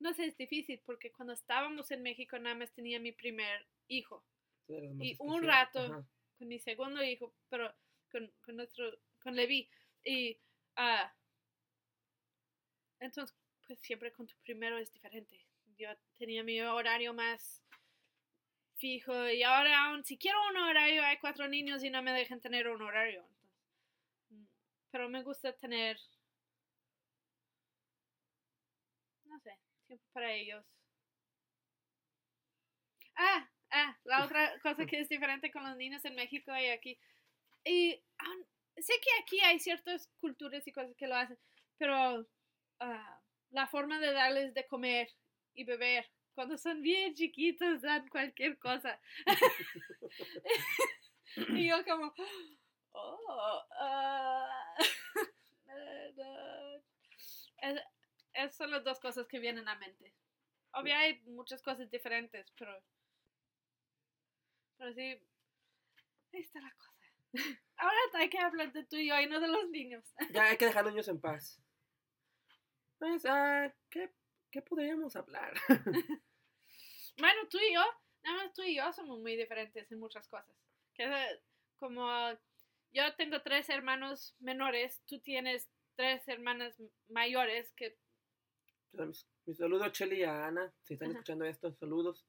no 0.00 0.12
sé, 0.12 0.26
es 0.26 0.36
difícil 0.36 0.82
porque 0.84 1.10
cuando 1.10 1.32
estábamos 1.32 1.90
en 1.90 2.02
México 2.02 2.38
nada 2.38 2.54
más 2.54 2.70
tenía 2.74 3.00
mi 3.00 3.12
primer 3.12 3.66
hijo 3.86 4.22
y 4.68 5.16
un 5.18 5.42
rato 5.42 5.78
Ajá. 5.78 6.06
con 6.36 6.46
mi 6.46 6.58
segundo 6.58 7.02
hijo, 7.02 7.34
pero 7.48 7.74
con, 8.12 8.30
con 8.44 8.56
nuestro, 8.56 8.84
con 9.22 9.34
Levi. 9.34 9.66
Y 10.04 10.38
ah, 10.76 11.10
entonces, 13.00 13.34
pues 13.66 13.80
siempre 13.80 14.12
con 14.12 14.26
tu 14.26 14.36
primero 14.42 14.76
es 14.76 14.92
diferente. 14.92 15.42
Yo 15.78 15.88
tenía 16.18 16.44
mi 16.44 16.60
horario 16.60 17.14
más 17.14 17.64
fijo 18.76 19.30
y 19.30 19.42
ahora 19.42 19.86
aún 19.86 20.04
si 20.04 20.18
quiero 20.18 20.38
un 20.50 20.58
horario 20.58 21.02
hay 21.02 21.16
cuatro 21.16 21.48
niños 21.48 21.82
y 21.82 21.88
no 21.88 22.02
me 22.02 22.12
dejan 22.12 22.42
tener 22.42 22.68
un 22.68 22.82
horario. 22.82 23.26
Pero 24.90 25.08
me 25.08 25.22
gusta 25.22 25.52
tener, 25.54 25.96
no 29.26 29.38
sé, 29.40 29.52
tiempo 29.86 30.04
para 30.12 30.32
ellos. 30.32 30.64
Ah, 33.16 33.48
ah, 33.72 33.96
la 34.04 34.24
otra 34.24 34.58
cosa 34.62 34.86
que 34.86 35.00
es 35.00 35.08
diferente 35.08 35.50
con 35.50 35.64
los 35.64 35.76
niños 35.76 36.04
en 36.04 36.14
México 36.14 36.52
y 36.56 36.66
aquí. 36.68 36.98
Y 37.64 38.02
aun- 38.18 38.46
sé 38.78 38.94
que 39.02 39.10
aquí 39.22 39.40
hay 39.42 39.60
ciertas 39.60 40.08
culturas 40.20 40.66
y 40.66 40.72
cosas 40.72 40.96
que 40.96 41.06
lo 41.08 41.16
hacen, 41.16 41.38
pero 41.78 42.26
ah, 42.80 43.20
la 43.50 43.66
forma 43.68 44.00
de 44.00 44.12
darles 44.12 44.54
de 44.54 44.66
comer 44.66 45.08
y 45.54 45.64
beber 45.64 46.06
cuando 46.34 46.58
son 46.58 46.82
bien 46.82 47.14
chiquitos 47.14 47.82
dan 47.82 48.08
cualquier 48.08 48.58
cosa. 48.58 49.00
y 51.54 51.68
yo 51.68 51.84
como, 51.84 52.12
oh, 52.98 54.48
no". 56.16 56.82
Es- 58.34 58.56
son 58.56 58.70
las 58.70 58.84
dos 58.84 59.00
cosas 59.00 59.26
que 59.26 59.38
vienen 59.40 59.68
a 59.68 59.74
mente. 59.76 60.14
Obvio 60.72 60.94
hay 60.94 61.20
muchas 61.22 61.62
cosas 61.62 61.90
diferentes, 61.90 62.52
pero, 62.56 62.82
pero 64.76 64.92
sí, 64.92 65.02
ahí 66.32 66.40
está 66.40 66.60
la 66.60 66.70
cosa. 66.74 66.92
Ahora 67.78 67.96
hay 68.14 68.30
que 68.30 68.38
hablar 68.38 68.72
de 68.72 68.84
tú 68.84 68.96
y 68.96 69.08
yo 69.08 69.18
y 69.20 69.26
no 69.26 69.40
de 69.40 69.48
los 69.48 69.68
niños. 69.70 70.04
Ya 70.32 70.44
hay 70.44 70.56
que 70.56 70.66
dejar 70.66 70.80
a 70.80 70.84
los 70.84 70.92
niños 70.92 71.08
en 71.08 71.20
paz. 71.20 71.60
Pues, 72.98 73.24
ah, 73.26 73.72
¿qué, 73.90 74.12
¿qué 74.50 74.62
podríamos 74.62 75.14
hablar? 75.16 75.54
Bueno, 77.16 77.48
tú 77.50 77.58
y 77.58 77.74
yo, 77.74 77.80
nada 78.22 78.44
más 78.44 78.52
tú 78.54 78.62
y 78.62 78.76
yo 78.76 78.92
somos 78.92 79.18
muy 79.20 79.36
diferentes 79.36 79.90
en 79.90 79.98
muchas 79.98 80.28
cosas. 80.28 80.54
Que 80.94 81.08
como 81.76 82.08
yo 82.92 83.14
tengo 83.16 83.42
tres 83.42 83.68
hermanos 83.68 84.34
menores, 84.40 85.00
tú 85.06 85.18
tienes 85.20 85.68
tres 85.96 86.26
hermanas 86.28 86.74
mayores 87.08 87.72
que 87.72 87.96
mis, 88.92 89.26
mis 89.46 89.58
saludos 89.58 89.82
a 89.86 89.92
Cheli 89.92 90.20
y 90.20 90.24
a 90.24 90.46
Ana, 90.46 90.72
si 90.82 90.94
están 90.94 91.10
Ajá. 91.10 91.18
escuchando 91.18 91.44
esto, 91.44 91.72
saludos. 91.74 92.26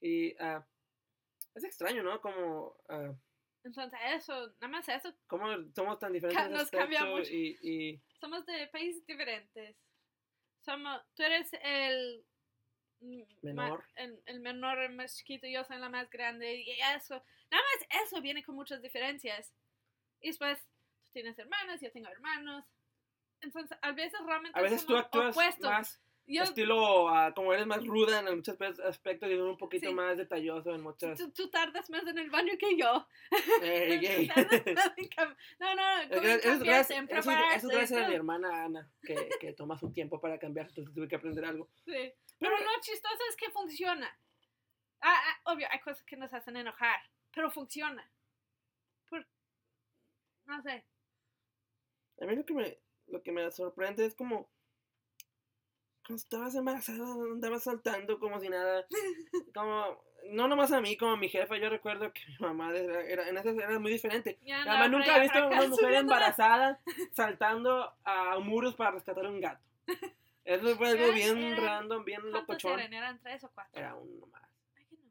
Y 0.00 0.34
ah, 0.42 0.66
es 1.54 1.64
extraño, 1.64 2.02
¿no? 2.02 2.20
Como, 2.20 2.76
ah, 2.88 3.14
entonces 3.64 3.98
eso, 4.14 4.48
nada 4.60 4.68
más 4.68 4.88
eso, 4.88 5.14
cómo 5.26 5.46
somos 5.74 5.98
tan 5.98 6.12
diferentes 6.12 6.50
Nos 6.50 6.70
cambia 6.70 7.00
aspecto 7.00 7.18
mucho. 7.18 7.32
y, 7.32 7.58
y 7.62 8.00
somos 8.20 8.44
de 8.46 8.66
países 8.68 9.04
diferentes. 9.06 9.76
Somos, 10.64 11.00
tú 11.14 11.22
eres 11.22 11.48
el 11.62 12.24
ma- 13.00 13.30
Menor. 13.42 13.84
el, 13.96 14.20
el 14.26 14.40
menor, 14.40 14.78
el 14.80 14.92
más 14.94 15.16
chiquito, 15.16 15.46
yo 15.46 15.64
soy 15.64 15.78
la 15.78 15.88
más 15.88 16.10
grande 16.10 16.56
y 16.60 16.70
eso, 16.96 17.22
nada 17.50 17.62
más 17.62 18.04
eso 18.04 18.20
viene 18.20 18.42
con 18.44 18.54
muchas 18.56 18.82
diferencias. 18.82 19.52
Y 20.26 20.30
después 20.30 20.58
tú 21.04 21.10
tienes 21.12 21.38
hermanas, 21.38 21.80
yo 21.80 21.92
tengo 21.92 22.08
hermanos. 22.08 22.64
Entonces, 23.40 23.78
a 23.80 23.92
veces 23.92 24.18
realmente 24.26 24.58
a 24.58 24.62
veces 24.62 24.84
tú 24.84 24.96
actúas 24.96 25.30
opuestos. 25.30 25.70
más 25.70 26.02
Yo, 26.26 26.42
estilo, 26.42 27.08
ah, 27.08 27.32
como 27.32 27.52
eres 27.52 27.64
más 27.64 27.86
ruda 27.86 28.18
en 28.18 28.34
muchos 28.34 28.56
pe- 28.56 28.74
aspectos 28.84 29.30
y 29.30 29.34
un 29.34 29.56
poquito 29.56 29.88
Sí. 29.88 29.94
más 29.94 30.16
detalloso 30.18 30.74
en 30.74 30.80
muchas... 30.80 31.16
tú, 31.16 31.30
tú 31.30 31.48
tardas 31.48 31.88
más 31.90 32.04
en 32.08 32.18
el 32.18 32.28
baño 32.28 32.54
que 32.58 32.76
yo. 32.76 33.06
Ey, 33.62 34.04
ey. 34.04 34.26
Tardas 34.26 34.50
más 34.74 34.92
en 34.96 35.08
cam- 35.10 35.36
no, 35.60 35.74
no, 35.76 36.00
en 36.02 36.12
Eso 36.40 36.64
gracias, 36.64 37.92
a 38.04 38.08
mi 38.08 38.14
hermana 38.16 38.64
Ana, 38.64 38.90
que, 39.02 39.28
que 39.38 39.52
toma 39.52 39.78
su 39.78 39.92
tiempo 39.92 40.20
para 40.20 40.40
cambiar, 40.40 40.66
entonces 40.66 40.92
tuve 40.92 41.06
que 41.06 41.14
aprender 41.14 41.44
algo. 41.44 41.70
Sí. 41.84 42.12
Pero 42.40 42.58
lo 42.58 42.80
chistoso 42.80 43.22
es 43.30 43.36
que 43.36 43.48
funciona. 43.52 44.08
Ah, 45.02 45.14
ah, 45.24 45.52
obvio, 45.52 45.68
hay 45.70 45.78
cosas 45.78 46.02
que 46.02 46.16
nos 46.16 46.34
hacen 46.34 46.56
enojar, 46.56 46.98
pero 47.32 47.48
funciona. 47.52 48.10
No 50.46 50.62
sé. 50.62 50.84
A 52.20 52.24
mí 52.26 52.34
lo 52.36 52.44
que 52.44 52.54
me, 52.54 52.78
lo 53.08 53.22
que 53.22 53.32
me 53.32 53.50
sorprende 53.50 54.06
es 54.06 54.14
como 54.14 54.48
cuando 56.06 56.22
estabas 56.22 56.54
embarazada 56.54 57.04
andabas 57.32 57.64
saltando 57.64 58.18
como 58.20 58.38
si 58.40 58.48
nada, 58.48 58.86
como 59.54 60.04
no 60.30 60.48
nomás 60.48 60.72
a 60.72 60.80
mí, 60.80 60.96
como 60.96 61.12
a 61.12 61.16
mi 61.16 61.28
jefa, 61.28 61.56
yo 61.56 61.68
recuerdo 61.68 62.12
que 62.12 62.20
mi 62.28 62.36
mamá 62.38 62.70
era, 62.74 63.00
era- 63.02 63.28
en 63.28 63.36
esas 63.36 63.56
era 63.56 63.78
muy 63.78 63.92
diferente. 63.92 64.38
Mi 64.42 64.52
mamá 64.52 64.88
nunca 64.88 65.14
ha 65.14 65.18
visto 65.20 65.38
a 65.38 65.46
una 65.48 65.66
mujer 65.68 65.94
embarazada 65.94 66.80
saltando 67.12 67.92
a 68.04 68.38
muros 68.38 68.74
para 68.76 68.92
rescatar 68.92 69.26
a 69.26 69.30
un 69.30 69.40
gato. 69.40 69.62
Eso 70.44 70.76
fue 70.76 70.90
algo 70.90 71.12
bien 71.12 71.38
eran- 71.38 71.64
random, 71.64 72.04
bien 72.04 72.20
¿Cuántos 72.20 72.40
locochón. 72.40 72.78
eran? 72.78 72.92
¿Eran 72.94 73.20
tres 73.20 73.42
o 73.44 73.50
cuatro? 73.52 73.72
Era 73.78 73.96
uno 73.96 74.26
más. 74.26 74.42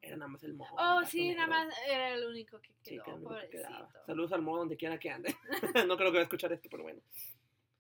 Era 0.06 0.18
nada 0.18 0.28
más 0.30 0.44
el 0.44 0.54
mojo. 0.54 0.76
Oh, 0.80 1.04
sí, 1.06 1.34
nada 1.34 1.48
más 1.48 1.74
era 1.88 2.14
el 2.14 2.26
único 2.26 2.62
que 2.62 2.74
Sí, 2.84 2.92
quedó, 2.92 3.04
que 3.06 3.12
único 3.14 3.50
quedaba. 3.50 3.90
Saludos 4.06 4.32
al 4.34 4.42
modo 4.42 4.60
donde 4.60 4.78
quiera 4.78 5.00
que 5.00 5.10
ande. 5.10 5.36
no 5.88 5.98
creo 5.98 6.12
que 6.12 6.18
va 6.18 6.20
a 6.20 6.24
escuchar 6.24 6.52
esto, 6.54 6.70
pero 6.70 6.84
bueno. 6.84 7.02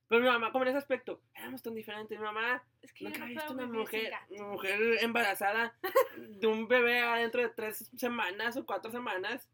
Pero 0.08 0.22
mi 0.22 0.28
mamá, 0.28 0.52
como 0.52 0.64
en 0.64 0.70
ese 0.70 0.78
aspecto, 0.78 1.22
éramos 1.34 1.62
tan 1.64 1.74
diferentes. 1.74 2.18
Mi 2.18 2.24
mamá 2.24 2.64
Es 2.82 2.94
que 2.94 3.06
nunca 3.06 3.20
no 3.20 3.26
ha 3.26 3.28
visto 3.28 3.54
una 3.54 3.66
mujer, 3.66 4.14
una 4.30 4.48
mujer 4.48 4.80
embarazada 5.02 5.78
de 6.18 6.48
un 6.48 6.68
bebé 6.68 7.00
adentro 7.00 7.42
de 7.42 7.50
tres 7.50 7.90
semanas 7.98 8.56
o 8.58 8.66
cuatro 8.66 8.92
semanas 8.92 9.50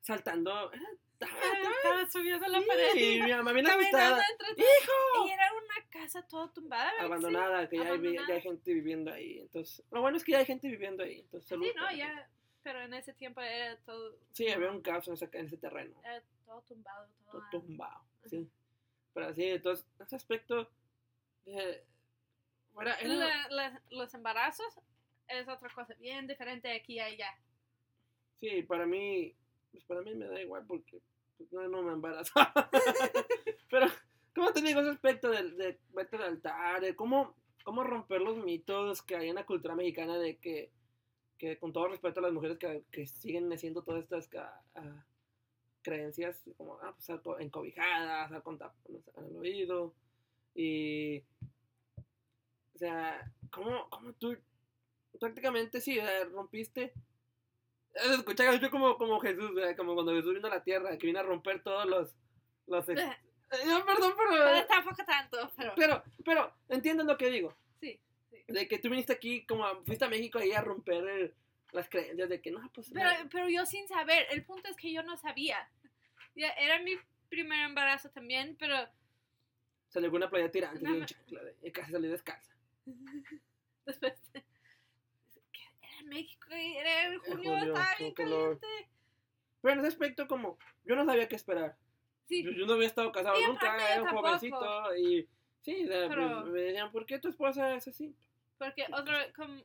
saltando. 0.00 0.72
Era- 0.72 0.82
Estaba 1.20 2.06
subiendo 2.10 2.46
la 2.48 2.60
Sí, 2.60 2.66
pared. 2.66 2.94
y 2.96 3.20
mi 3.22 3.30
mamá 3.32 3.52
bien 3.52 3.66
asustada. 3.66 4.22
¡Hijo! 4.56 5.26
Y 5.26 5.30
era 5.30 5.50
una 5.52 5.88
casa 5.90 6.26
toda 6.26 6.52
tumbada. 6.52 6.84
¿verdad 6.84 6.96
que 6.98 7.06
sí? 7.06 7.06
Abandonada, 7.06 7.68
que 7.68 7.76
ya 7.76 7.82
hay, 7.82 7.88
abandonada. 7.88 8.28
ya 8.28 8.34
hay 8.34 8.42
gente 8.42 8.74
viviendo 8.74 9.12
ahí. 9.12 9.38
Entonces, 9.40 9.82
lo 9.90 10.00
bueno 10.00 10.16
es 10.16 10.24
que 10.24 10.32
ya 10.32 10.38
hay 10.38 10.46
gente 10.46 10.68
viviendo 10.68 11.02
ahí. 11.02 11.20
Entonces, 11.20 11.48
Sí, 11.48 11.72
no, 11.76 11.90
ya. 11.92 12.06
gente. 12.08 12.26
Pero 12.62 12.82
en 12.82 12.94
ese 12.94 13.12
tiempo 13.14 13.40
era 13.40 13.76
todo. 13.82 14.18
Sí, 14.32 14.48
había 14.48 14.70
un 14.72 14.82
caos 14.82 15.06
en 15.08 15.14
ese, 15.14 15.28
en 15.32 15.46
ese 15.46 15.56
terreno. 15.56 16.00
Era 16.04 16.20
todo 16.44 16.62
tumbado. 16.62 17.08
Todo, 17.30 17.42
todo 17.50 17.62
tumbado, 17.62 18.04
sí. 18.24 18.50
Pero 19.14 19.28
así, 19.28 19.44
entonces, 19.44 19.86
ese 20.00 20.16
aspecto, 20.16 20.68
eh, 21.46 21.84
era, 22.80 22.94
era- 22.96 23.14
La- 23.14 23.48
la- 23.50 23.82
los 23.90 24.12
embarazos 24.14 24.66
es 25.28 25.48
otra 25.48 25.68
cosa 25.70 25.94
bien 25.94 26.26
diferente 26.26 26.70
aquí 26.74 26.94
y 26.94 27.00
allá. 27.00 27.38
sí, 28.40 28.62
para 28.62 28.84
mí, 28.84 29.34
pues 29.76 29.84
para 29.84 30.00
mí 30.00 30.14
me 30.14 30.26
da 30.26 30.40
igual 30.40 30.64
porque 30.66 31.02
pues, 31.36 31.52
no, 31.52 31.68
no 31.68 31.82
me 31.82 31.92
embarazo. 31.92 32.32
Pero, 33.70 33.86
¿cómo 34.34 34.52
te 34.52 34.62
digo 34.62 34.80
ese 34.80 34.90
aspecto 34.90 35.30
de, 35.30 35.50
de 35.50 35.78
vete 35.92 36.16
al 36.16 36.22
altar, 36.22 36.80
de 36.80 36.96
cómo, 36.96 37.34
cómo 37.62 37.84
romper 37.84 38.22
los 38.22 38.38
mitos 38.38 39.02
que 39.02 39.16
hay 39.16 39.28
en 39.28 39.34
la 39.34 39.44
cultura 39.44 39.74
mexicana 39.74 40.16
de 40.18 40.38
que, 40.38 40.70
que 41.36 41.58
con 41.58 41.74
todo 41.74 41.88
respeto 41.88 42.20
a 42.20 42.22
las 42.22 42.32
mujeres 42.32 42.56
que, 42.58 42.84
que 42.90 43.06
siguen 43.06 43.52
haciendo 43.52 43.82
todas 43.82 44.02
estas 44.02 44.30
ah, 44.76 45.04
creencias, 45.82 46.42
como 46.56 46.78
ah, 46.80 46.94
pues, 46.96 47.40
encobijadas, 47.40 48.32
al 48.32 48.42
con 48.42 48.56
tapones 48.56 49.02
el 49.16 49.36
oído, 49.36 49.92
y, 50.54 51.18
o 52.74 52.78
sea, 52.78 53.30
¿cómo, 53.50 53.90
cómo 53.90 54.14
tú 54.14 54.38
prácticamente 55.20 55.82
sí, 55.82 55.98
rompiste 56.32 56.94
eh, 57.96 58.14
Escucha, 58.18 58.48
escucha 58.50 58.70
como, 58.70 58.96
como 58.96 59.20
Jesús, 59.20 59.54
¿verdad? 59.54 59.76
como 59.76 59.94
cuando 59.94 60.12
Jesús 60.14 60.34
vino 60.34 60.46
a 60.48 60.50
la 60.50 60.62
tierra, 60.64 60.96
que 60.96 61.06
vino 61.06 61.18
a 61.18 61.22
romper 61.22 61.62
todos 61.62 61.86
los... 61.86 62.14
los 62.66 62.88
ex- 62.88 63.00
Eh, 63.02 63.64
no, 63.66 63.84
perdón, 63.86 64.12
Pero 64.16 64.30
pero... 64.30 64.66
tampoco 64.66 65.04
tanto, 65.04 65.50
pero 65.56 65.72
Pero, 65.76 66.02
pero, 66.24 66.54
entienden 66.68 67.06
lo 67.06 67.16
que 67.16 67.30
digo. 67.30 67.56
sí. 67.80 68.00
De 68.48 68.68
que 68.68 68.78
tú 68.78 68.88
viniste 68.90 69.12
aquí, 69.12 69.44
como 69.46 69.64
a- 69.64 69.82
fuiste 69.84 70.04
a 70.04 70.08
México 70.08 70.38
ahí 70.38 70.52
a 70.52 70.60
romper 70.60 71.06
el- 71.08 71.34
las 71.72 71.88
creencias 71.88 72.28
de 72.28 72.40
que 72.40 72.50
no, 72.50 72.70
pues... 72.72 72.90
Pero, 72.92 73.10
no. 73.10 73.28
pero 73.30 73.48
yo 73.48 73.66
sin 73.66 73.86
saber, 73.88 74.26
el 74.30 74.44
punto 74.44 74.68
es 74.68 74.76
que 74.76 74.92
yo 74.92 75.02
no 75.02 75.16
sabía. 75.16 75.68
Ya, 76.34 76.50
era 76.50 76.78
mi 76.80 76.96
primer 77.28 77.60
embarazo 77.60 78.10
también, 78.10 78.56
pero 78.58 78.76
Salió 79.88 80.10
con 80.10 80.18
una 80.18 80.28
playa 80.30 80.50
tirante 80.50 80.84
No 80.84 80.94
y 80.96 81.00
un 81.00 81.06
chancla, 81.06 81.40
y 81.62 81.70
casi 81.72 81.92
salí 81.92 82.08
descalza. 82.08 82.52
después 83.86 84.14
México 86.06 86.46
y 86.50 86.76
era 86.76 87.04
en 87.06 87.18
junio, 87.20 87.50
junio, 87.52 87.66
estaba 87.74 87.94
bien 87.98 88.14
calor. 88.14 88.58
caliente. 88.60 88.90
Pero 89.60 89.72
en 89.74 89.78
ese 89.80 89.88
aspecto, 89.88 90.26
como, 90.28 90.58
yo 90.84 90.96
no 90.96 91.04
sabía 91.04 91.28
qué 91.28 91.36
esperar. 91.36 91.76
Sí, 92.28 92.42
Yo, 92.42 92.50
yo 92.52 92.66
no 92.66 92.72
había 92.74 92.86
estado 92.88 93.12
casado 93.12 93.36
nunca, 93.46 93.76
era 93.92 94.00
un 94.02 94.06
tampoco. 94.06 94.26
jovencito 94.28 94.96
y... 94.96 95.28
Sí, 95.62 95.84
o 95.84 95.86
sea, 95.88 96.08
Pero- 96.08 96.40
pues, 96.42 96.52
me 96.52 96.60
decían, 96.60 96.92
¿por 96.92 97.06
qué 97.06 97.18
tu 97.18 97.28
esposa 97.28 97.74
es 97.74 97.88
así? 97.88 98.14
porque 98.58 98.86
otra 98.92 99.18
vez, 99.18 99.34
como 99.34 99.62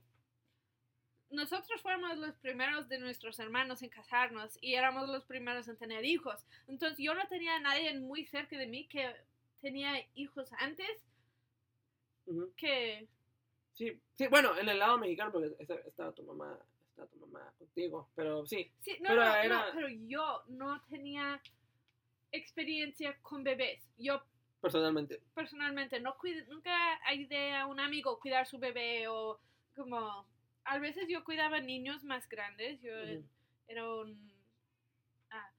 nosotros 1.29 1.81
fuimos 1.81 2.17
los 2.17 2.35
primeros 2.39 2.89
de 2.89 2.99
nuestros 2.99 3.39
hermanos 3.39 3.81
en 3.83 3.89
casarnos 3.89 4.57
y 4.61 4.73
éramos 4.75 5.07
los 5.07 5.23
primeros 5.23 5.67
en 5.69 5.77
tener 5.77 6.03
hijos. 6.03 6.45
Entonces 6.67 6.97
yo 6.99 7.13
no 7.15 7.25
tenía 7.29 7.55
a 7.55 7.59
nadie 7.61 7.97
muy 7.99 8.25
cerca 8.25 8.57
de 8.57 8.67
mí 8.67 8.85
que 8.87 9.15
tenía 9.61 9.93
hijos 10.15 10.51
antes 10.59 10.89
Ujú. 12.25 12.51
que 12.57 13.07
Sí, 13.73 13.99
sí, 14.15 14.27
bueno, 14.27 14.57
en 14.57 14.69
el 14.69 14.79
lado 14.79 14.97
mexicano, 14.97 15.31
porque 15.31 15.55
esta- 15.59 15.75
estaba 15.87 16.11
tu 16.11 16.23
mamá, 16.23 16.57
estaba 16.89 17.07
tu 17.07 17.17
mamá 17.17 17.51
contigo, 17.57 18.09
pero 18.15 18.45
sí, 18.45 18.71
Sí, 18.81 18.97
no, 18.99 19.09
Pero 19.09 19.21
no, 19.23 19.29
no, 19.29 19.35
era- 19.35 19.71
pero 19.73 19.87
yo 19.89 20.43
no 20.47 20.81
tenía 20.89 21.41
experiencia 22.31 23.17
con 23.21 23.43
bebés. 23.43 23.81
Yo 23.97 24.21
personalmente. 24.61 25.19
personalmente 25.33 25.99
no 25.99 26.15
cuid- 26.17 26.45
nunca 26.47 26.99
ayudé 27.05 27.53
a 27.55 27.65
un 27.67 27.79
amigo 27.79 28.19
cuidar 28.19 28.45
su 28.47 28.57
bebé 28.59 29.07
o 29.07 29.39
como 29.75 30.25
a 30.63 30.77
veces 30.79 31.07
yo 31.09 31.23
cuidaba 31.23 31.59
niños 31.59 32.03
más 32.03 32.27
grandes. 32.29 32.79
Yo 32.81 32.91
Ujú. 32.93 33.23
era 33.67 33.89
un 33.89 34.31
ah, 35.31 35.49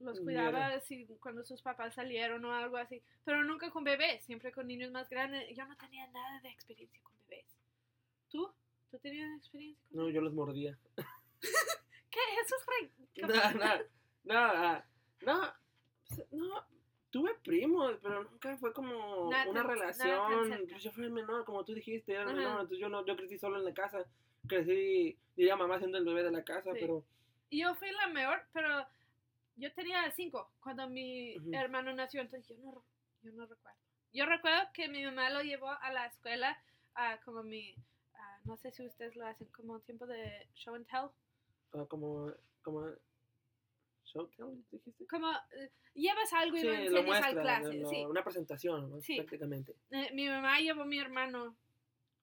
los 0.00 0.20
cuidaba 0.20 0.78
si, 0.80 1.06
cuando 1.20 1.44
sus 1.44 1.62
papás 1.62 1.94
salieron 1.94 2.44
o 2.44 2.52
algo 2.52 2.76
así, 2.76 3.00
pero 3.24 3.42
nunca 3.44 3.70
con 3.70 3.84
bebés, 3.84 4.22
siempre 4.24 4.52
con 4.52 4.66
niños 4.66 4.90
más 4.92 5.08
grandes. 5.08 5.48
Yo 5.56 5.64
no 5.66 5.76
tenía 5.76 6.06
nada 6.08 6.40
de 6.40 6.50
experiencia 6.50 7.00
con. 7.02 7.17
¿Tú? 8.28 8.50
¿Tú 8.90 8.98
tenías 8.98 9.36
experiencia 9.36 9.84
con 9.90 9.98
No, 9.98 10.10
yo 10.10 10.20
los 10.20 10.32
mordía. 10.32 10.78
¿Qué? 12.10 12.20
Eso 12.42 12.56
es 12.56 12.66
re... 12.66 12.92
No, 14.24 14.34
no, 14.34 14.34
no, 14.34 14.38
ah, 14.38 14.84
no, 15.22 15.40
pues, 16.08 16.32
no, 16.32 16.66
tuve 17.10 17.34
primos, 17.42 17.96
pero 18.02 18.24
nunca 18.24 18.56
fue 18.58 18.72
como 18.72 19.30
Nada 19.30 19.50
una 19.50 19.62
relación. 19.62 20.66
Pues 20.68 20.82
yo 20.82 20.92
fui 20.92 21.04
el 21.04 21.10
menor, 21.10 21.44
como 21.44 21.64
tú 21.64 21.74
dijiste, 21.74 22.12
era 22.12 22.26
menor, 22.26 22.60
entonces 22.60 22.78
yo 22.78 22.88
no, 22.88 23.04
yo 23.04 23.16
crecí 23.16 23.38
solo 23.38 23.56
en 23.56 23.64
la 23.64 23.74
casa, 23.74 24.04
crecí, 24.46 25.18
diría 25.34 25.56
mamá 25.56 25.78
siendo 25.78 25.98
el 25.98 26.04
bebé 26.04 26.22
de 26.22 26.30
la 26.30 26.44
casa, 26.44 26.72
Sí. 26.74 26.78
pero 26.80 27.04
yo 27.50 27.74
fui 27.76 27.90
la 27.92 28.08
mejor, 28.08 28.42
pero 28.52 28.86
yo 29.56 29.72
tenía 29.72 30.10
cinco 30.12 30.52
cuando 30.60 30.88
mi 30.88 31.36
hermano 31.52 31.92
nació, 31.94 32.20
entonces 32.20 32.56
yo 32.56 32.62
no, 32.62 32.84
yo 33.22 33.32
no 33.32 33.46
recuerdo. 33.46 33.78
Yo 34.12 34.26
recuerdo 34.26 34.68
que 34.72 34.88
mi 34.88 35.04
mamá 35.04 35.30
lo 35.30 35.42
llevó 35.42 35.70
a 35.70 35.92
la 35.92 36.06
escuela 36.06 36.58
a 36.94 37.18
como 37.20 37.42
mi, 37.42 37.74
no 38.44 38.56
sé 38.56 38.70
si 38.72 38.86
ustedes 38.86 39.16
lo 39.16 39.26
hacen, 39.26 39.46
como 39.48 39.80
tiempo 39.80 40.06
de 40.06 40.48
show 40.54 40.74
and 40.74 40.86
tell. 40.86 41.08
ah, 41.74 41.84
como, 41.88 42.32
como, 42.62 42.86
showtime, 44.04 44.62
dijiste. 44.70 45.06
Como 45.06 45.30
eh, 45.30 45.70
llevas 45.94 46.32
algo 46.32 46.56
y 46.56 46.60
Sí, 46.60 46.66
lo 46.66 46.72
lo 46.72 46.78
enseñas 46.80 47.06
muestra, 47.06 47.28
al 47.28 47.40
clase. 47.40 47.78
lo- 47.78 47.88
sí. 47.90 48.04
una 48.06 48.24
presentación, 48.24 48.90
¿no? 48.90 49.00
Sí. 49.00 49.16
prácticamente. 49.16 49.74
Eh, 49.90 50.10
mi 50.14 50.28
mamá 50.28 50.58
llevó 50.60 50.82
a 50.82 50.86
mi 50.86 50.98
hermano 50.98 51.56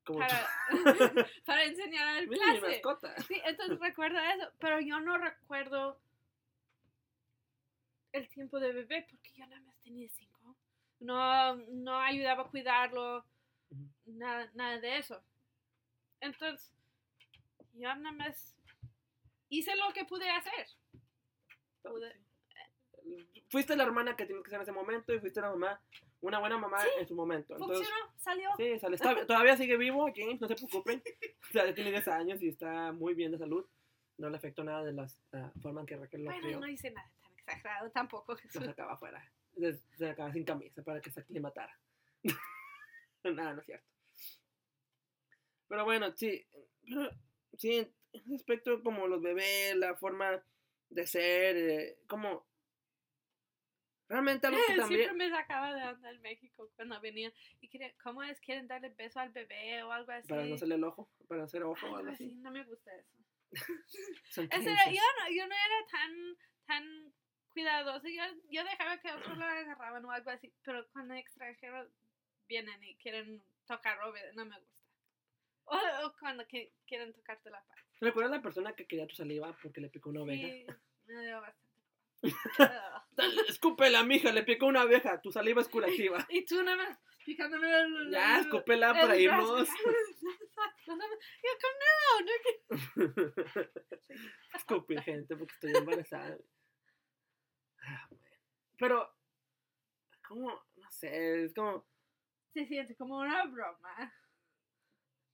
para, 0.05 0.47
para 1.45 1.63
enseñar 1.63 2.07
al 2.17 2.27
Mira 2.27 2.53
mi 2.53 2.59
clase. 2.59 2.75
mascota. 2.75 3.15
Sí, 3.23 3.39
entonces 3.45 3.79
recuerdo 3.79 4.17
eso, 4.19 4.51
pero 4.59 4.79
yo 4.79 4.99
no 4.99 5.17
recuerdo 5.17 5.99
el 8.13 8.27
tiempo 8.29 8.59
de 8.59 8.71
bebé 8.71 9.05
porque 9.09 9.31
yo 9.35 9.45
nada 9.45 9.61
más 9.61 9.77
tenía 9.83 10.07
cinco. 10.09 10.55
No, 10.99 11.55
no 11.55 11.99
ayudaba 11.99 12.43
a 12.43 12.47
cuidarlo, 12.49 13.25
nada, 14.05 14.49
nada 14.53 14.79
de 14.79 14.97
eso. 14.97 15.21
Entonces, 16.25 16.71
yo 17.73 17.93
nada 17.95 18.11
más 18.11 18.55
hice 19.49 19.75
lo 19.75 19.93
que 19.93 20.05
pude 20.05 20.29
hacer. 20.29 20.67
Pude- 21.83 22.21
Fuiste 23.49 23.75
la 23.75 23.83
hermana 23.83 24.15
que 24.15 24.25
tienes 24.25 24.43
que 24.43 24.49
ser 24.49 24.57
en 24.57 24.63
ese 24.63 24.71
momento 24.71 25.13
y 25.13 25.19
fuiste 25.19 25.39
la 25.39 25.51
mamá, 25.51 25.79
una 26.21 26.39
buena 26.39 26.57
mamá 26.57 26.79
Sí, 26.81 26.87
en 26.99 27.07
su 27.07 27.15
momento. 27.15 27.53
Entonces, 27.53 27.77
Funcionó, 27.87 28.13
salió. 28.17 28.49
Sí, 28.57 28.79
sale, 28.79 28.95
está- 28.95 29.25
todavía 29.27 29.55
sigue 29.55 29.77
vivo, 29.77 30.09
James, 30.15 30.41
no 30.41 30.47
se 30.47 30.55
preocupen. 30.55 31.01
O 31.49 31.51
sea, 31.53 31.73
tiene 31.75 31.91
10 31.91 32.07
años 32.07 32.41
y 32.41 32.49
está 32.49 32.91
muy 32.91 33.13
bien 33.13 33.31
de 33.31 33.37
salud. 33.37 33.65
No 34.17 34.29
le 34.29 34.37
afectó 34.37 34.63
nada 34.63 34.83
de 34.83 34.93
la 34.93 35.07
forma 35.61 35.81
en 35.81 35.85
que 35.87 35.95
Raquel 35.95 36.21
lo 36.23 36.31
Bueno, 36.31 36.41
crió. 36.41 36.59
no 36.59 36.67
hice 36.67 36.89
nada 36.89 37.09
tan 37.21 37.31
exagerado 37.37 37.91
tampoco. 37.91 38.35
Lo 38.55 38.61
sacaba 38.65 38.93
afuera. 38.93 39.23
Se, 39.55 39.73
se 39.73 40.07
sacaba 40.07 40.33
sin 40.33 40.43
camisa 40.43 40.81
para 40.83 40.99
que 41.01 41.11
se 41.11 41.19
aclimatara. 41.19 41.79
nada, 43.23 43.53
no 43.53 43.59
es 43.61 43.65
cierto. 43.67 43.85
Pero 45.67 45.85
bueno, 45.85 46.11
sí. 46.15 46.45
Pero, 46.83 47.09
sí, 47.57 47.77
en 47.77 48.21
ese 48.21 48.35
aspecto 48.35 48.81
como 48.83 49.07
los 49.07 49.21
bebés, 49.21 49.75
la 49.75 49.95
forma 49.95 50.43
de 50.89 51.07
ser, 51.07 51.57
eh, 51.57 51.97
como... 52.07 52.45
Realmente 54.07 54.47
algo 54.47 54.59
que 54.67 54.75
también... 54.75 55.01
Siempre 55.01 55.29
me 55.29 55.35
sacaba 55.35 55.73
de 55.73 55.83
onda 55.87 56.11
en 56.11 56.21
México 56.21 56.69
cuando 56.75 56.99
venían 57.01 57.33
y 57.59 57.67
quería, 57.69 57.93
¿cómo 58.03 58.21
es? 58.23 58.39
¿Quieren 58.39 58.67
darle 58.67 58.89
beso 58.89 59.19
al 59.19 59.31
bebé 59.31 59.83
o 59.83 59.91
algo 59.91 60.11
así? 60.11 60.27
Para 60.27 60.45
no 60.45 60.55
hacerle 60.55 60.75
el 60.75 60.83
ojo, 60.83 61.09
para 61.27 61.43
hacer 61.43 61.63
ojo 61.63 61.87
o 61.87 61.95
Algo 61.95 62.11
así, 62.11 62.25
así. 62.25 62.35
no 62.35 62.51
me 62.51 62.63
gusta 62.63 62.91
eso. 62.95 63.15
Era- 64.51 64.91
yo, 64.91 65.01
no, 65.19 65.29
yo 65.35 65.47
no 65.47 65.55
era 65.55 65.87
tan, 65.91 66.37
tan 66.65 67.13
cuidadosa, 67.53 68.07
yo, 68.09 68.23
yo 68.49 68.63
dejaba 68.63 68.99
que 68.99 69.11
otros 69.11 69.37
lo 69.37 69.45
agarraban 69.45 70.03
o 70.05 70.11
algo 70.11 70.29
así, 70.29 70.53
pero 70.63 70.85
cuando 70.91 71.13
extranjeros 71.13 71.89
vienen 72.47 72.83
y 72.83 72.95
quieren 72.97 73.41
tocar 73.65 73.97
no 74.35 74.45
me 74.45 74.59
gusta. 74.59 74.74
O, 75.65 75.75
o 75.75 76.13
cuando 76.19 76.45
que, 76.47 76.73
quieren 76.87 77.13
tocarte 77.13 77.49
la 77.49 77.63
parte. 77.63 77.83
¿Recuerdas 78.01 78.31
la 78.31 78.41
persona 78.41 78.73
que 78.73 78.85
quería 78.87 79.07
tu 79.07 79.15
saliva 79.15 79.55
porque 79.61 79.81
le 79.81 79.89
picó 79.89 80.09
una 80.09 80.21
oveja? 80.21 80.47
Sí, 80.47 80.65
me 81.07 81.25
dio 81.25 81.41
bastante. 81.41 81.65
Escúpela, 83.49 84.03
mija, 84.03 84.31
le 84.31 84.43
picó 84.43 84.65
una 84.67 84.81
abeja, 84.81 85.21
tu 85.21 85.31
saliva 85.31 85.61
es 85.61 85.69
curativa. 85.69 86.25
y 86.29 86.45
tú 86.45 86.61
nada 86.63 86.77
más 86.77 86.99
picándome 87.25 87.67
el, 87.79 88.11
Ya, 88.11 88.37
el- 88.39 88.45
escúpela 88.45 88.91
el 88.91 88.99
para 88.99 89.17
irnos. 89.17 89.69
Yo 90.87 90.95
con 91.61 91.73
no, 92.95 93.05
Escupir 94.53 95.01
gente 95.01 95.35
porque 95.35 95.53
estoy 95.53 95.73
embarazada. 95.75 96.37
Ah. 97.81 98.09
Pero, 98.77 99.09
¿cómo? 100.27 100.49
No 100.75 100.91
sé, 100.91 101.43
es 101.45 101.53
como... 101.53 101.87
se 102.53 102.65
siente 102.65 102.95
como 102.95 103.17
una 103.19 103.45
broma. 103.45 104.13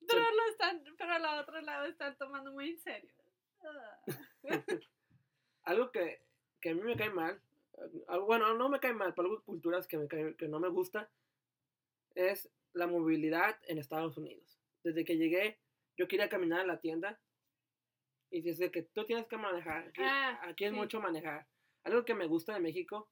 Pero 0.07 0.19
lo 0.31 0.45
están, 0.51 0.83
pero 0.97 1.11
al 1.13 1.39
otro 1.39 1.61
lado 1.61 1.85
están 1.85 2.17
tomando 2.17 2.51
muy 2.51 2.71
en 2.71 2.79
serio. 2.79 3.13
Ah. 3.63 3.99
Algo 5.63 5.91
que, 5.91 6.21
que 6.59 6.69
a 6.71 6.75
mí 6.75 6.81
me 6.81 6.95
cae 6.97 7.09
mal, 7.11 7.39
algo- 8.07 8.25
bueno, 8.25 8.53
no 8.55 8.67
me 8.69 8.79
cae 8.79 8.93
mal, 8.93 9.13
pero 9.13 9.27
algo 9.27 9.37
de 9.39 9.43
culturas 9.45 9.87
que, 9.87 9.97
me 9.97 10.07
cae- 10.07 10.35
que 10.35 10.47
no 10.47 10.59
me 10.59 10.69
gusta, 10.69 11.09
es 12.15 12.49
la 12.73 12.87
movilidad 12.87 13.59
en 13.67 13.77
Estados 13.77 14.17
Unidos. 14.17 14.59
Desde 14.83 15.05
que 15.05 15.17
llegué, 15.17 15.59
yo 15.97 16.07
quería 16.07 16.29
caminar 16.29 16.61
a 16.61 16.65
la 16.65 16.79
tienda 16.79 17.19
y 18.31 18.41
dice 18.41 18.71
que 18.71 18.81
tú 18.83 19.05
tienes 19.05 19.27
que 19.27 19.37
manejar. 19.37 19.89
Aquí, 19.89 20.01
Ah, 20.03 20.39
aquí 20.43 20.65
es 20.65 20.71
sí. 20.71 20.75
mucho 20.77 20.99
manejar. 20.99 21.47
Algo 21.83 22.03
que 22.05 22.15
me 22.15 22.25
gusta 22.27 22.53
de 22.53 22.59
México, 22.59 23.09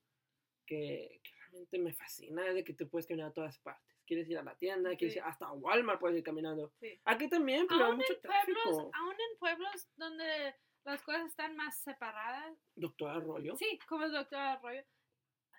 que, 0.66 1.20
que 1.24 1.32
realmente 1.42 1.78
me 1.80 1.94
fascina, 1.94 2.48
es 2.48 2.56
de 2.56 2.64
que 2.64 2.74
tú 2.74 2.90
puedes 2.90 3.06
caminar 3.06 3.30
a 3.30 3.34
todas 3.34 3.60
partes. 3.60 3.96
Quieres 4.10 4.28
ir 4.28 4.40
a 4.40 4.44
la 4.44 4.56
tienda, 4.56 4.90
quieres 4.98 5.14
Sí. 5.14 5.20
ir 5.20 5.24
hasta 5.24 5.52
Walmart, 5.52 6.00
puedes 6.00 6.18
ir 6.18 6.24
caminando. 6.24 6.74
Sí. 6.80 7.00
Aquí 7.06 7.30
también, 7.30 7.68
pero 7.68 7.82
hay 7.86 7.90
Aún 7.92 7.98
mucho 7.98 8.14
en, 8.14 8.22
pueblos, 8.22 8.64
tráfico. 8.64 8.92
aún 8.96 9.14
en 9.14 9.38
pueblos 9.38 9.88
donde 9.98 10.56
las 10.84 11.04
cosas 11.04 11.28
están 11.28 11.56
más 11.56 11.78
separadas, 11.78 12.58
Doctor 12.74 13.12
Arroyo. 13.12 13.56
sí, 13.56 13.78
como 13.88 14.06
el 14.06 14.12
doctor 14.12 14.40
Arroyo, 14.40 14.82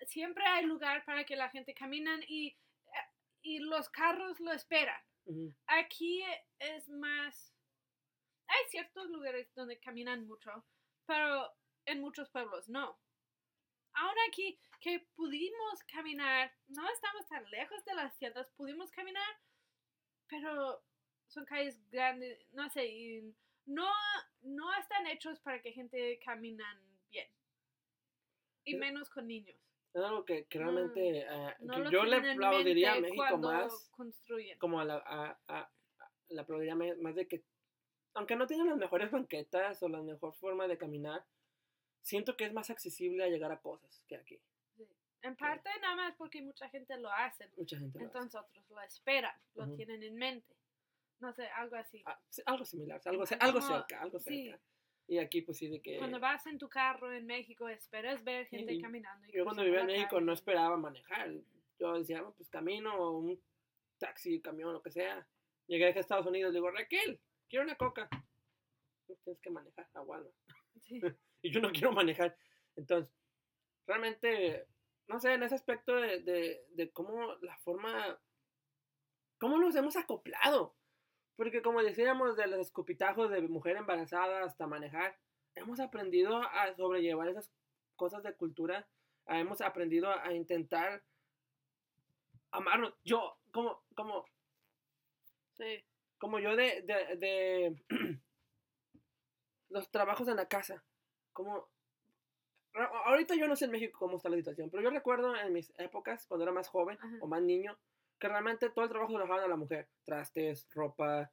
siempre 0.05 0.43
hay 0.45 0.65
lugar 0.65 1.05
para 1.05 1.23
que 1.23 1.37
la 1.37 1.47
gente 1.49 1.73
caminen 1.73 2.25
y, 2.27 2.47
eh, 2.49 2.57
y 3.41 3.59
los 3.59 3.89
carros 3.89 4.37
lo 4.41 4.51
esperan. 4.51 5.01
Ujú. 5.23 5.53
Aquí 5.67 6.21
es 6.59 6.89
más... 6.89 7.55
Hay 8.47 8.69
ciertos 8.69 9.09
lugares 9.09 9.49
donde 9.55 9.79
caminan 9.79 10.27
mucho, 10.27 10.65
pero 11.05 11.49
en 11.85 12.01
muchos 12.01 12.29
pueblos 12.31 12.67
no. 12.67 12.99
Aún 13.93 14.15
aquí 14.27 14.59
que 14.79 14.99
pudimos 15.15 15.83
caminar, 15.91 16.51
no 16.67 16.87
estamos 16.89 17.27
tan 17.27 17.49
lejos 17.51 17.83
de 17.85 17.93
las 17.93 18.17
tiendas, 18.17 18.49
pudimos 18.51 18.89
caminar, 18.91 19.39
pero 20.27 20.83
son 21.27 21.45
calles 21.45 21.79
grandes, 21.89 22.39
no 22.53 22.69
sé, 22.69 22.85
y 22.87 23.35
no, 23.65 23.87
no 24.41 24.73
están 24.75 25.05
hechos 25.07 25.39
para 25.39 25.61
que 25.61 25.71
gente 25.71 26.19
caminan 26.25 26.77
bien. 27.09 27.27
Y 28.65 28.75
menos 28.75 29.09
con 29.09 29.27
niños. 29.27 29.57
Es 29.93 30.01
algo 30.01 30.23
que, 30.23 30.47
realmente 30.49 31.25
No 31.59 31.73
que 31.75 31.79
lo 31.81 31.91
yo 31.91 32.03
le 32.05 32.31
aplaudiría 32.31 32.93
a 32.93 32.99
México 33.01 33.37
más, 33.37 33.89
construyen. 33.91 34.57
como 34.57 34.79
a 34.79 34.85
la, 34.85 34.95
a, 35.05 35.39
a- 35.47 35.71
le 36.29 36.39
aplaudiría 36.41 36.75
más 36.75 37.15
de 37.15 37.27
que, 37.27 37.43
aunque 38.13 38.35
no 38.37 38.47
tienen 38.47 38.67
las 38.67 38.77
mejores 38.77 39.11
banquetas 39.11 39.83
o 39.83 39.89
la 39.89 40.01
mejor 40.01 40.33
forma 40.33 40.67
de 40.67 40.77
caminar, 40.77 41.25
siento 42.01 42.35
que 42.37 42.45
es 42.45 42.53
más 42.53 42.69
accesible 42.69 43.23
a 43.23 43.27
llegar 43.27 43.51
a 43.51 43.59
cosas 43.61 44.03
que 44.07 44.15
aquí. 44.15 44.39
Sí. 44.75 44.87
En 45.21 45.35
parte 45.35 45.69
nada 45.81 45.95
más 45.95 46.15
porque 46.15 46.41
mucha 46.41 46.67
gente 46.69 46.97
lo 46.97 47.11
hace. 47.11 47.47
Mucha 47.57 47.77
gente 47.77 47.99
lo 47.99 48.05
hace. 48.05 48.17
Entonces 48.17 48.39
otros 48.41 48.69
lo 48.69 48.81
esperan, 48.81 49.35
lo 49.55 49.65
Ujú. 49.65 49.75
tienen 49.75 50.03
en 50.03 50.15
mente. 50.15 50.55
No 51.19 51.31
sé, 51.33 51.45
algo 51.49 51.75
así. 51.75 52.01
Ah, 52.05 52.19
sí, 52.29 52.41
algo 52.45 52.65
similar, 52.65 52.99
algo, 53.05 53.23
Como- 53.25 53.41
algo 53.41 53.61
cerca, 53.61 54.01
algo 54.01 54.19
sí. 54.19 54.45
cerca. 54.45 54.59
Y 55.07 55.17
aquí 55.19 55.41
pues 55.41 55.57
sí 55.57 55.67
de 55.67 55.81
que... 55.81 55.97
Cuando 55.97 56.19
vas 56.19 56.45
en 56.47 56.57
tu 56.57 56.69
carro 56.69 57.11
en 57.11 57.25
México, 57.25 57.67
esperas 57.67 58.23
ver 58.23 58.47
gente 58.47 58.73
Sí. 58.75 58.81
caminando. 58.81 59.27
y 59.27 59.31
Yo 59.33 59.43
cuando 59.43 59.63
vivía 59.63 59.81
en 59.81 59.87
México 59.87 60.11
calle. 60.11 60.25
no 60.25 60.33
esperaba 60.33 60.77
manejar. 60.77 61.31
Yo 61.79 61.93
decía, 61.97 62.19
"Ah, 62.25 62.31
pues 62.35 62.49
camino, 62.49 62.95
o 62.95 63.17
un 63.17 63.39
taxi, 63.99 64.39
camión, 64.41 64.71
lo 64.73 64.81
que 64.81 64.91
sea. 64.91 65.27
Llegué 65.67 65.85
a 65.85 65.89
Estados 65.89 66.25
Unidos, 66.27 66.53
le 66.53 66.57
digo, 66.59 66.71
Raquel, 66.71 67.19
quiero 67.49 67.65
una 67.65 67.75
coca. 67.75 68.07
"No, 69.07 69.15
Tienes 69.23 69.41
que 69.41 69.49
manejar 69.49 69.87
a 69.93 70.01
Walmart. 70.01 70.33
Sí. 70.81 70.99
Y 71.43 71.51
yo 71.51 71.59
no 71.61 71.71
quiero 71.71 71.91
manejar. 71.91 72.37
Entonces, 72.75 73.11
realmente, 73.87 74.67
no 75.07 75.19
sé, 75.19 75.33
en 75.33 75.43
ese 75.43 75.55
aspecto 75.55 75.95
de, 75.95 76.19
de, 76.21 76.65
de 76.69 76.91
cómo 76.91 77.35
la 77.41 77.57
forma, 77.57 78.19
cómo 79.39 79.57
nos 79.57 79.75
hemos 79.75 79.95
acoplado. 79.95 80.75
Porque 81.35 81.61
como 81.61 81.81
decíamos, 81.81 82.35
de 82.37 82.47
los 82.47 82.59
escupitajos 82.59 83.31
de 83.31 83.41
mujer 83.41 83.77
embarazada 83.77 84.43
hasta 84.43 84.67
manejar, 84.67 85.17
hemos 85.55 85.79
aprendido 85.79 86.37
a 86.43 86.73
sobrellevar 86.75 87.29
esas 87.29 87.51
cosas 87.95 88.23
de 88.23 88.35
cultura, 88.35 88.87
ah, 89.25 89.39
hemos 89.39 89.61
aprendido 89.61 90.11
a 90.11 90.33
intentar 90.33 91.03
amarnos. 92.51 92.93
Yo, 93.03 93.37
como, 93.51 93.81
como, 93.95 94.25
Sí. 95.53 95.83
como 96.17 96.39
yo 96.39 96.55
de, 96.55 96.81
de, 96.83 97.15
de 97.17 97.83
los 99.69 99.89
trabajos 99.91 100.27
en 100.27 100.35
la 100.37 100.47
casa, 100.47 100.83
como 101.33 101.69
Ahorita 102.73 103.35
yo 103.35 103.47
no 103.47 103.55
sé 103.55 103.65
en 103.65 103.71
México 103.71 103.99
cómo 103.99 104.17
está 104.17 104.29
la 104.29 104.37
situación, 104.37 104.69
pero 104.69 104.81
yo 104.81 104.89
recuerdo 104.89 105.35
en 105.35 105.51
mis 105.51 105.73
épocas, 105.77 106.25
cuando 106.25 106.43
era 106.43 106.53
más 106.53 106.69
joven 106.69 106.97
Ajá. 107.01 107.17
o 107.19 107.27
más 107.27 107.41
niño, 107.41 107.77
que 108.17 108.29
realmente 108.29 108.69
todo 108.69 108.85
el 108.85 108.89
trabajo 108.89 109.13
lo 109.13 109.19
dejaban 109.19 109.43
a 109.43 109.47
la 109.47 109.57
mujer. 109.57 109.89
Trastes, 110.05 110.67
ropa, 110.71 111.31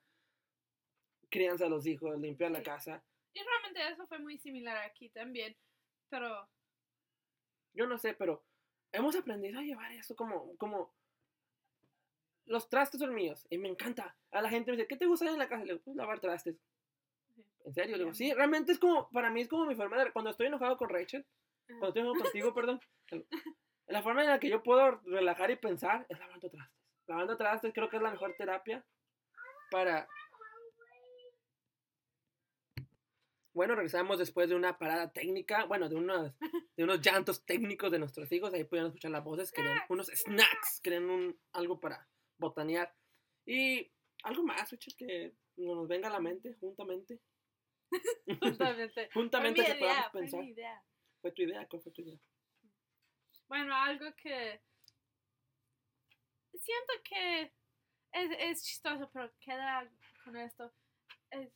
crianza 1.30 1.64
de 1.64 1.70
los 1.70 1.86
hijos, 1.86 2.18
limpiar 2.18 2.50
la 2.50 2.62
casa. 2.62 3.04
Y 3.34 3.40
realmente 3.40 3.86
eso 3.88 4.06
fue 4.08 4.18
muy 4.18 4.38
similar 4.38 4.78
aquí 4.78 5.10
también. 5.10 5.56
Pero 6.08 6.48
Yo 7.72 7.86
no 7.86 7.98
sé, 7.98 8.14
pero 8.14 8.44
hemos 8.90 9.14
aprendido 9.14 9.60
a 9.60 9.62
llevar 9.62 9.92
eso 9.92 10.16
como, 10.16 10.56
como 10.56 10.92
los 12.46 12.68
trastes 12.68 12.98
son 12.98 13.14
míos 13.14 13.46
y 13.50 13.58
me 13.58 13.68
encanta. 13.68 14.16
A 14.32 14.42
la 14.42 14.50
gente 14.50 14.72
me 14.72 14.76
dice, 14.76 14.88
¿qué 14.88 14.96
te 14.96 15.06
gusta 15.06 15.26
en 15.26 15.38
la 15.38 15.48
casa? 15.48 15.64
Le 15.64 15.74
digo, 15.74 15.84
pues 15.84 15.96
lavar 15.96 16.18
trastes. 16.18 16.56
¿En 17.68 17.74
serio? 17.74 17.98
Le 17.98 18.04
digo, 18.04 18.14
sí, 18.14 18.32
realmente 18.32 18.72
es 18.72 18.78
como, 18.78 19.10
para 19.10 19.30
mí 19.30 19.42
es 19.42 19.48
como 19.48 19.66
mi 19.66 19.74
forma 19.74 20.02
de, 20.02 20.10
cuando 20.10 20.30
estoy 20.30 20.46
enojado 20.46 20.78
con 20.78 20.88
Rachel, 20.88 21.20
Ajá. 21.20 21.78
cuando 21.78 21.88
estoy 21.88 22.00
enojado 22.00 22.24
contigo, 22.24 22.54
perdón, 22.54 22.80
la 23.88 24.02
forma 24.02 24.22
en 24.22 24.28
la 24.28 24.40
que 24.40 24.48
yo 24.48 24.62
puedo 24.62 25.02
relajar 25.04 25.50
y 25.50 25.56
pensar 25.56 26.06
es 26.08 26.18
lavando 26.18 26.48
trastes. 26.48 26.78
Lavando 27.06 27.36
trastes 27.36 27.74
creo 27.74 27.90
que 27.90 27.96
es 27.96 28.02
la 28.02 28.10
mejor 28.10 28.34
terapia 28.38 28.86
para... 29.70 30.08
Bueno, 33.52 33.74
regresamos 33.74 34.18
después 34.18 34.48
de 34.48 34.54
una 34.54 34.78
parada 34.78 35.12
técnica, 35.12 35.66
bueno, 35.66 35.90
de 35.90 35.96
unos, 35.96 36.32
de 36.74 36.84
unos 36.84 37.02
llantos 37.02 37.44
técnicos 37.44 37.90
de 37.90 37.98
nuestros 37.98 38.32
hijos, 38.32 38.54
ahí 38.54 38.64
pudieron 38.64 38.88
escuchar 38.88 39.10
las 39.10 39.24
voces, 39.24 39.52
querían 39.52 39.78
unos 39.90 40.06
snacks, 40.06 40.80
querían 40.82 41.10
un, 41.10 41.38
algo 41.52 41.78
para 41.80 42.08
botanear. 42.38 42.94
Y 43.44 43.92
algo 44.22 44.42
más, 44.42 44.70
Richard, 44.70 44.96
que 44.96 45.34
nos 45.56 45.86
venga 45.86 46.08
a 46.08 46.12
la 46.12 46.20
mente, 46.20 46.54
juntamente. 46.60 47.20
Justamente. 48.42 49.10
Juntamente 49.12 49.62
Fue 49.62 49.66
que 49.66 49.74
mi 49.74 49.80
podamos 49.80 49.98
idea, 50.00 50.10
fue 50.10 50.20
pensar. 50.20 50.40
mi 50.40 50.50
idea. 50.50 50.84
¿Fue 51.20 51.32
tu 51.32 51.42
idea? 51.42 51.68
¿Cuál 51.68 51.82
fue 51.82 51.92
tu 51.92 52.02
idea? 52.02 52.18
Bueno, 53.48 53.74
algo 53.74 54.14
que 54.16 54.60
siento 56.52 56.92
que 57.04 57.42
es, 58.12 58.30
es 58.38 58.64
chistoso, 58.64 59.10
pero 59.12 59.32
queda 59.40 59.90
con 60.24 60.36
esto. 60.36 60.72
Es 61.30 61.50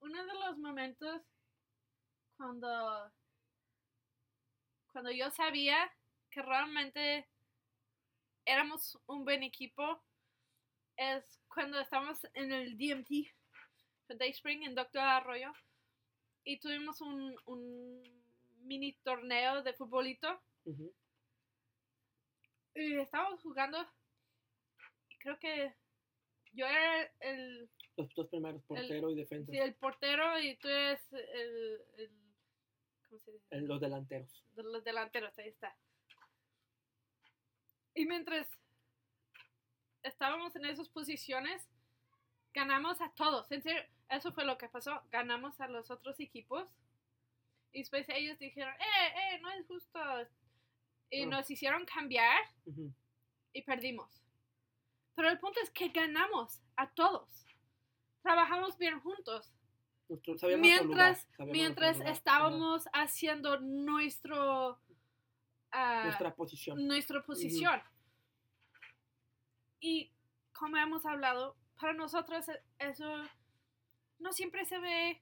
uno 0.00 0.24
de 0.26 0.34
los 0.34 0.58
momentos 0.58 1.22
cuando, 2.36 3.12
cuando 4.92 5.10
yo 5.10 5.30
sabía 5.30 5.90
que 6.30 6.42
realmente 6.42 7.28
éramos 8.44 8.98
un 9.06 9.24
buen 9.24 9.42
equipo 9.42 10.02
es 10.96 11.40
cuando 11.48 11.78
estábamos 11.80 12.18
en 12.34 12.52
el 12.52 12.76
DMT, 12.76 13.10
Day 14.18 14.30
Spring 14.30 14.62
en 14.64 14.74
Doctor 14.74 15.02
Arroyo, 15.02 15.52
y 16.44 16.58
tuvimos 16.58 17.00
un, 17.00 17.36
un 17.46 18.02
mini 18.62 18.92
torneo 19.02 19.62
de 19.62 19.72
futbolito 19.74 20.40
y 22.74 22.94
estábamos 22.98 23.42
jugando. 23.42 23.78
Y 25.08 25.16
creo 25.18 25.38
que 25.38 25.74
yo 26.52 26.66
era 26.66 27.02
el, 27.20 27.70
Los 27.96 28.12
dos 28.14 28.28
primeros, 28.28 28.62
portero 28.64 29.10
y 29.10 29.16
defensa. 29.16 29.52
sí, 29.52 29.58
el 29.58 29.74
portero 29.74 30.38
y 30.40 30.56
tú 30.56 30.68
eres 30.68 31.00
el, 31.12 31.80
el 31.98 32.10
¿cómo 33.08 33.18
se 33.20 33.32
dice? 33.32 33.46
El- 33.50 33.64
los 33.66 33.80
delanteros. 33.80 34.44
de 34.52 34.62
los 34.62 34.84
delanteros, 34.84 35.38
ahí 35.38 35.48
está. 35.48 35.76
Y 37.94 38.06
mientras 38.06 38.48
estábamos 40.02 40.54
en 40.56 40.64
esas 40.64 40.88
posiciones, 40.88 41.68
ganamos 42.54 43.00
a 43.00 43.12
todos. 43.14 43.50
En 43.50 43.62
serio, 43.62 43.82
eso 44.10 44.32
fue 44.32 44.44
lo 44.44 44.58
que 44.58 44.68
pasó. 44.68 45.02
Ganamos 45.10 45.60
a 45.60 45.68
los 45.68 45.90
otros 45.90 46.18
equipos. 46.20 46.68
Y 47.72 47.78
después 47.80 48.08
ellos 48.08 48.38
dijeron, 48.38 48.74
eh, 48.74 49.14
eh, 49.34 49.40
no 49.40 49.50
es 49.52 49.66
justo. 49.66 50.00
Y 51.10 51.22
Ah. 51.22 51.26
nos 51.26 51.50
hicieron 51.50 51.84
cambiar 51.86 52.40
y 53.52 53.62
perdimos. 53.62 54.22
Pero 55.14 55.28
el 55.28 55.38
punto 55.38 55.60
es 55.62 55.70
que 55.70 55.88
ganamos 55.88 56.60
a 56.76 56.90
todos. 56.90 57.46
Trabajamos 58.22 58.76
bien 58.78 59.00
juntos. 59.00 59.52
Sabíamos 60.38 60.60
Mientras, 60.66 61.28
mientras 61.38 61.98
lugar, 61.98 62.12
estábamos 62.12 62.84
haciendo 62.92 63.60
nuestro... 63.60 64.80
ah, 65.70 66.02
nuestra 66.04 66.34
posición. 66.34 66.86
nuestra 66.86 67.22
posición. 67.24 67.80
Y 69.80 70.12
como 70.52 70.76
hemos 70.76 71.06
hablado, 71.06 71.56
para 71.80 71.92
nosotros 71.94 72.48
e- 72.48 72.62
eso 72.78 73.22
no 74.20 74.32
siempre 74.32 74.64
se 74.64 74.78
ve 74.78 75.20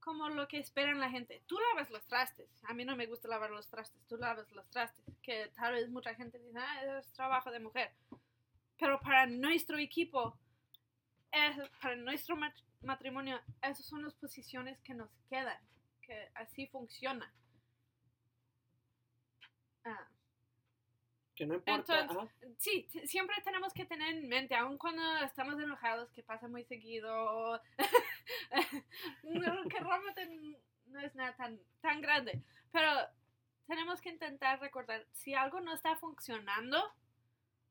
como 0.00 0.28
lo 0.28 0.46
que 0.46 0.58
esperan 0.58 1.00
la 1.00 1.10
gente. 1.10 1.42
Tú 1.46 1.56
lavas 1.58 1.90
los 1.90 2.06
trastes. 2.06 2.48
A 2.64 2.74
mí 2.74 2.84
no 2.84 2.94
me 2.96 3.06
gusta 3.06 3.26
lavar 3.28 3.50
los 3.50 3.68
trastes. 3.68 4.00
Tú 4.06 4.16
lavas 4.16 4.50
los 4.52 4.68
trastes. 4.70 5.04
Que 5.22 5.48
tal 5.56 5.74
vez 5.74 5.88
mucha 5.88 6.14
gente 6.14 6.38
dice, 6.38 6.58
ah, 6.58 6.98
es 6.98 7.12
trabajo 7.12 7.50
de 7.50 7.58
mujer. 7.60 7.92
Pero 8.78 9.00
para 9.00 9.26
nuestro 9.26 9.78
equipo, 9.78 10.38
es- 11.32 11.56
para 11.80 11.96
nuestro 11.96 12.36
mat- 12.36 12.54
matrimonio, 12.82 13.40
esas 13.62 13.84
son 13.86 14.02
las 14.04 14.14
posiciones 14.14 14.80
que 14.82 14.94
nos 14.94 15.10
quedan. 15.28 15.58
Que 16.02 16.30
así 16.34 16.66
funciona. 16.68 17.32
Ah. 19.84 20.08
Que 21.36 21.46
no 21.46 21.54
importa. 21.54 22.00
Entonces, 22.00 22.34
Sí, 22.58 22.88
siempre 23.04 23.36
tenemos 23.44 23.74
que 23.74 23.84
tener 23.84 24.14
en 24.14 24.26
mente, 24.28 24.54
aun 24.54 24.78
cuando 24.78 25.02
estamos 25.18 25.60
enojados, 25.60 26.10
que 26.12 26.22
pasa 26.22 26.48
muy 26.48 26.64
seguido, 26.64 27.60
que 29.22 29.80
no 30.86 31.00
es 31.00 31.14
nada 31.14 31.36
tan, 31.36 31.60
tan 31.82 32.00
grande, 32.00 32.42
pero 32.72 32.90
tenemos 33.66 34.00
que 34.00 34.08
intentar 34.08 34.60
recordar, 34.60 35.06
si 35.12 35.34
algo 35.34 35.60
no 35.60 35.74
está 35.74 35.96
funcionando 35.96 36.82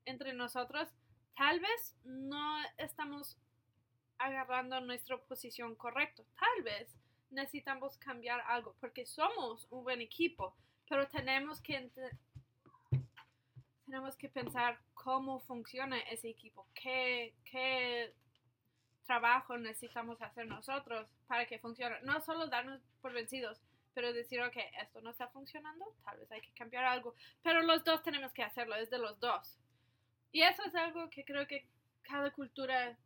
entre 0.04 0.32
nosotros, 0.32 0.88
tal 1.36 1.58
vez 1.58 1.96
no 2.04 2.62
estamos 2.78 3.36
agarrando 4.18 4.80
nuestra 4.80 5.18
posición 5.18 5.74
correcta, 5.74 6.22
tal 6.38 6.62
vez 6.62 6.96
necesitamos 7.30 7.98
cambiar 7.98 8.40
algo, 8.42 8.76
porque 8.80 9.04
somos 9.06 9.66
un 9.70 9.82
buen 9.82 10.00
equipo, 10.00 10.54
pero 10.88 11.08
tenemos 11.08 11.60
que 11.60 11.90
tenemos 13.86 14.16
que 14.16 14.28
pensar 14.28 14.78
cómo 14.94 15.40
funciona 15.40 15.98
ese 16.10 16.28
equipo, 16.28 16.66
qué, 16.74 17.34
qué 17.44 18.12
trabajo 19.06 19.56
necesitamos 19.56 20.20
hacer 20.20 20.46
nosotros 20.46 21.06
para 21.28 21.46
que 21.46 21.58
funcione. 21.60 21.96
No 22.02 22.20
solo 22.20 22.48
darnos 22.48 22.80
por 23.00 23.12
vencidos, 23.12 23.60
pero 23.94 24.12
decir, 24.12 24.42
ok, 24.42 24.56
esto 24.82 25.00
no 25.00 25.10
está 25.10 25.28
funcionando, 25.28 25.86
tal 26.04 26.18
vez 26.18 26.30
hay 26.32 26.40
que 26.40 26.50
cambiar 26.52 26.84
algo. 26.84 27.14
Pero 27.42 27.62
los 27.62 27.84
dos 27.84 28.02
tenemos 28.02 28.32
que 28.32 28.42
hacerlo, 28.42 28.74
es 28.74 28.90
de 28.90 28.98
los 28.98 29.18
dos. 29.20 29.56
Y 30.32 30.42
eso 30.42 30.64
es 30.64 30.74
algo 30.74 31.08
que 31.08 31.24
creo 31.24 31.46
que 31.46 31.66
cada 32.02 32.30
cultura 32.32 32.98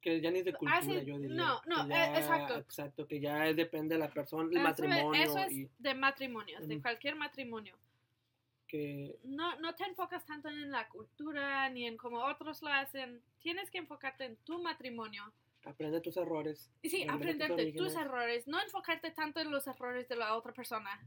que 0.00 0.20
ya 0.20 0.30
ni 0.30 0.40
es 0.40 0.44
de 0.44 0.52
cultura, 0.52 0.78
Hace- 0.78 1.04
yo 1.04 1.18
diría. 1.18 1.34
no, 1.34 1.62
no, 1.64 1.86
que 1.88 1.94
eh, 1.94 1.96
ya- 1.96 2.18
exacto. 2.18 2.58
Exacto, 2.58 3.06
que 3.08 3.20
ya 3.20 3.48
es- 3.48 3.56
depende 3.56 3.94
de 3.94 4.00
la 4.00 4.10
persona, 4.12 4.44
el 4.44 4.50
Eso 4.50 4.58
es- 4.58 4.64
matrimonio 4.64 5.22
Eso 5.22 5.38
es 5.38 5.52
y 5.52 5.70
de 5.78 5.94
matrimonios, 5.94 6.68
de 6.68 6.74
Ujú. 6.74 6.82
cualquier 6.82 7.16
matrimonio. 7.16 7.74
Que 8.74 9.20
No, 9.22 9.56
no 9.60 9.74
te 9.74 9.84
enfocas 9.84 10.24
tanto 10.26 10.48
en 10.48 10.70
la 10.70 10.88
cultura 10.88 11.68
ni 11.70 11.86
en 11.86 11.96
cómo 11.96 12.24
otros 12.24 12.60
lo 12.60 12.68
hacen. 12.70 13.22
Tienes 13.38 13.70
que 13.70 13.78
enfocarte 13.78 14.24
en 14.24 14.36
tu 14.38 14.60
matrimonio. 14.60 15.32
aprende 15.64 16.00
tus 16.00 16.16
errores. 16.16 16.70
Y 16.82 16.90
sí, 16.90 16.98
regresa 16.98 17.12
a 17.12 17.16
aprender 17.16 17.56
de 17.56 17.72
tus 17.72 17.94
errores. 17.94 18.48
No 18.48 18.60
enfocarte 18.60 19.12
tanto 19.12 19.40
en 19.40 19.50
los 19.50 19.66
errores 19.68 20.08
de 20.08 20.16
la 20.16 20.36
otra 20.36 20.52
persona. 20.52 21.02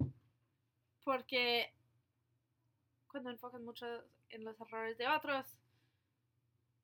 Porque 1.03 1.73
cuando 3.07 3.31
enfocas 3.31 3.61
mucho 3.61 3.85
en 4.29 4.45
los 4.45 4.59
errores 4.61 4.97
de 4.97 5.07
otros, 5.07 5.45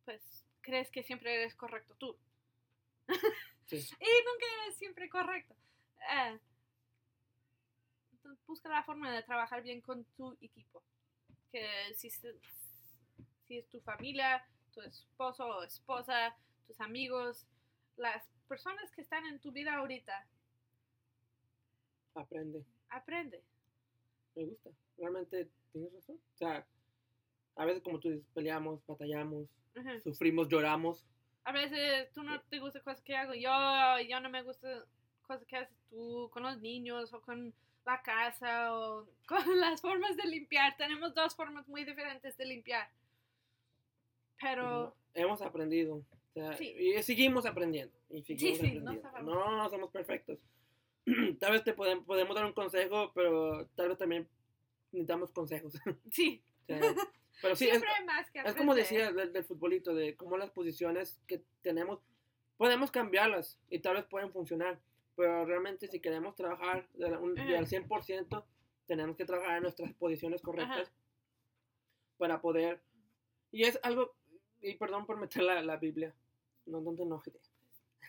pues 0.03 0.45
crees 0.61 0.91
que 0.91 1.03
siempre 1.03 1.33
eres 1.33 1.55
correcto 1.55 1.95
tú. 1.95 2.17
Sí. 3.65 3.77
Y 3.99 4.11
nunca 4.27 4.45
eres 4.63 4.75
siempre 4.77 5.09
correcto. 5.09 5.55
Eh, 6.13 6.39
entonces, 8.23 8.45
busca 8.47 8.69
la 8.69 8.83
forma 8.83 9.11
de 9.11 9.21
trabajar 9.23 9.61
bien 9.61 9.81
con 9.81 10.05
tu 10.15 10.31
equipo. 10.39 10.81
Que 11.51 11.93
si, 11.95 12.09
si 12.09 13.57
es 13.57 13.67
tu 13.69 13.81
familia, 13.81 14.45
tu 14.73 14.81
esposo 14.81 15.45
o 15.45 15.63
esposa, 15.63 16.35
tus 16.65 16.79
amigos, 16.79 17.45
las 17.97 18.23
personas 18.47 18.89
que 18.91 19.01
están 19.01 19.25
en 19.25 19.39
tu 19.39 19.51
vida 19.51 19.75
ahorita, 19.75 20.25
Aprende. 22.15 22.63
aprende. 22.89 23.43
Me 24.35 24.45
gusta. 24.45 24.69
Realmente 24.97 25.49
tienes 25.71 25.91
razón. 25.93 26.15
O 26.15 26.37
sea, 26.37 26.65
a 27.55 27.65
veces 27.65 27.83
como 27.83 27.99
tú 27.99 28.09
dices, 28.09 28.25
peleamos, 28.33 28.85
batallamos, 28.85 29.49
sufrimos, 30.03 30.47
lloramos. 30.47 31.05
A 31.43 31.51
veces 31.51 32.11
tú 32.13 32.23
no 32.23 32.39
te 32.43 32.59
gusta 32.59 32.79
cosas 32.81 33.01
que 33.01 33.17
hago 33.17 33.33
yo, 33.33 33.49
yo 34.07 34.19
no 34.21 34.29
me 34.29 34.43
gusta 34.43 34.85
cosas 35.23 35.45
que 35.45 35.57
haces 35.57 35.77
tú 35.89 36.29
con 36.31 36.43
los 36.43 36.61
niños 36.61 37.13
o 37.13 37.21
con 37.21 37.53
la 37.85 38.01
casa 38.01 38.73
o 38.75 39.07
con 39.27 39.59
las 39.59 39.81
formas 39.81 40.15
de 40.17 40.25
limpiar. 40.27 40.75
Tenemos 40.77 41.13
dos 41.13 41.35
formas 41.35 41.67
muy 41.67 41.83
diferentes 41.83 42.35
de 42.37 42.45
limpiar. 42.45 42.89
Pero 44.39 44.95
hemos 45.13 45.41
aprendido. 45.41 45.95
O 45.95 46.33
sea, 46.33 46.57
Sí. 46.57 46.73
Y 46.77 47.01
seguimos 47.03 47.45
aprendiendo. 47.45 47.95
Y 48.09 48.23
seguimos 48.23 48.57
sí, 48.59 48.79
no 48.79 48.91
aprendiendo. 48.91 49.01
sabemos. 49.01 49.35
no, 49.35 49.57
no 49.57 49.69
somos 49.69 49.91
perfectos. 49.91 50.39
tal 51.39 51.51
vez 51.51 51.63
te 51.63 51.75
podem- 51.75 52.03
podemos 52.05 52.35
dar 52.35 52.45
un 52.45 52.53
consejo, 52.53 53.11
pero 53.13 53.67
tal 53.75 53.89
vez 53.89 53.97
también 53.97 54.27
necesitamos 54.91 55.31
consejos. 55.31 55.73
Sí, 56.11 56.43
O 56.63 56.65
sea, 56.65 56.79
pero 57.41 57.55
sí, 57.55 57.65
es, 57.65 57.71
siempre 57.71 57.89
hay 57.91 58.05
más 58.05 58.29
que 58.31 58.39
es 58.39 58.55
como 58.55 58.73
decía 58.75 59.11
del, 59.11 59.33
del 59.33 59.43
futbolito, 59.43 59.93
de 59.93 60.15
cómo 60.15 60.37
las 60.37 60.51
posiciones 60.51 61.19
que 61.27 61.43
tenemos, 61.61 61.99
podemos 62.57 62.91
cambiarlas 62.91 63.59
y 63.69 63.79
tal 63.79 63.95
vez 63.95 64.05
pueden 64.05 64.31
funcionar, 64.31 64.79
pero 65.15 65.45
realmente 65.45 65.87
si 65.87 65.99
queremos 65.99 66.35
trabajar 66.35 66.87
de 66.93 67.09
la- 67.09 67.19
un- 67.19 67.35
de 67.35 67.41
al 67.41 67.65
Ajá. 67.65 67.65
100%, 67.65 68.45
tenemos 68.87 69.15
que 69.15 69.25
trabajar 69.25 69.57
en 69.57 69.63
nuestras 69.63 69.93
posiciones 69.93 70.41
correctas 70.41 70.87
Ajá. 70.89 70.91
para 72.17 72.41
poder... 72.41 72.81
Y 73.51 73.63
es 73.63 73.79
algo, 73.83 74.15
y 74.61 74.75
perdón 74.75 75.05
por 75.05 75.17
meter 75.17 75.43
la, 75.43 75.61
la 75.61 75.77
Biblia, 75.77 76.13
no, 76.65 76.81
no 76.81 76.95
te 76.95 77.03
enojes. 77.03 77.33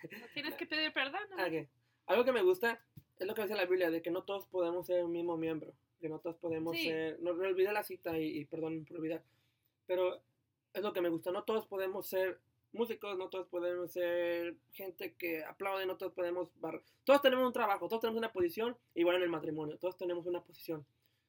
No 0.02 0.26
tienes 0.32 0.54
que 0.54 0.66
pedir 0.66 0.92
perdón. 0.92 1.20
¿no? 1.30 1.36
Ah, 1.38 1.46
ok. 1.48 1.68
Algo 2.06 2.24
que 2.24 2.32
me 2.32 2.42
gusta 2.42 2.82
es 3.18 3.26
lo 3.26 3.34
que 3.34 3.42
dice 3.42 3.54
la 3.54 3.66
Biblia, 3.66 3.90
de 3.90 4.02
que 4.02 4.10
no 4.10 4.24
todos 4.24 4.46
podemos 4.46 4.86
ser 4.86 5.04
un 5.04 5.12
mismo 5.12 5.36
miembro, 5.36 5.72
que 6.00 6.08
no 6.08 6.18
todos 6.18 6.36
podemos 6.36 6.76
Sí. 6.76 6.84
ser, 6.84 7.20
no, 7.20 7.32
no 7.34 7.44
olvidé 7.44 7.72
la 7.72 7.82
cita 7.84 8.18
y, 8.18 8.38
y 8.38 8.44
perdón 8.46 8.84
por 8.84 8.98
olvidar, 8.98 9.22
pero 9.86 10.20
es 10.72 10.82
lo 10.82 10.92
que 10.92 11.00
me 11.00 11.08
gusta, 11.10 11.30
no 11.30 11.44
todos 11.44 11.66
podemos 11.66 12.06
ser 12.06 12.40
músicos, 12.74 13.16
no 13.16 13.28
todos 13.28 13.46
podemos 13.48 13.92
ser 13.92 14.56
gente 14.72 15.14
que 15.14 15.44
aplaude, 15.44 15.86
no 15.86 15.96
todos 15.96 16.12
podemos 16.12 16.48
barrer, 16.60 16.82
todos 17.04 17.22
tenemos 17.22 17.46
un 17.46 17.52
trabajo, 17.52 17.88
todos 17.88 18.00
tenemos 18.02 18.18
una 18.18 18.32
posición, 18.32 18.76
igual 18.94 19.16
en 19.16 19.22
el 19.22 19.28
matrimonio, 19.28 19.78
todos 19.78 19.96
tenemos 19.96 20.26
una 20.26 20.42
posición. 20.42 20.84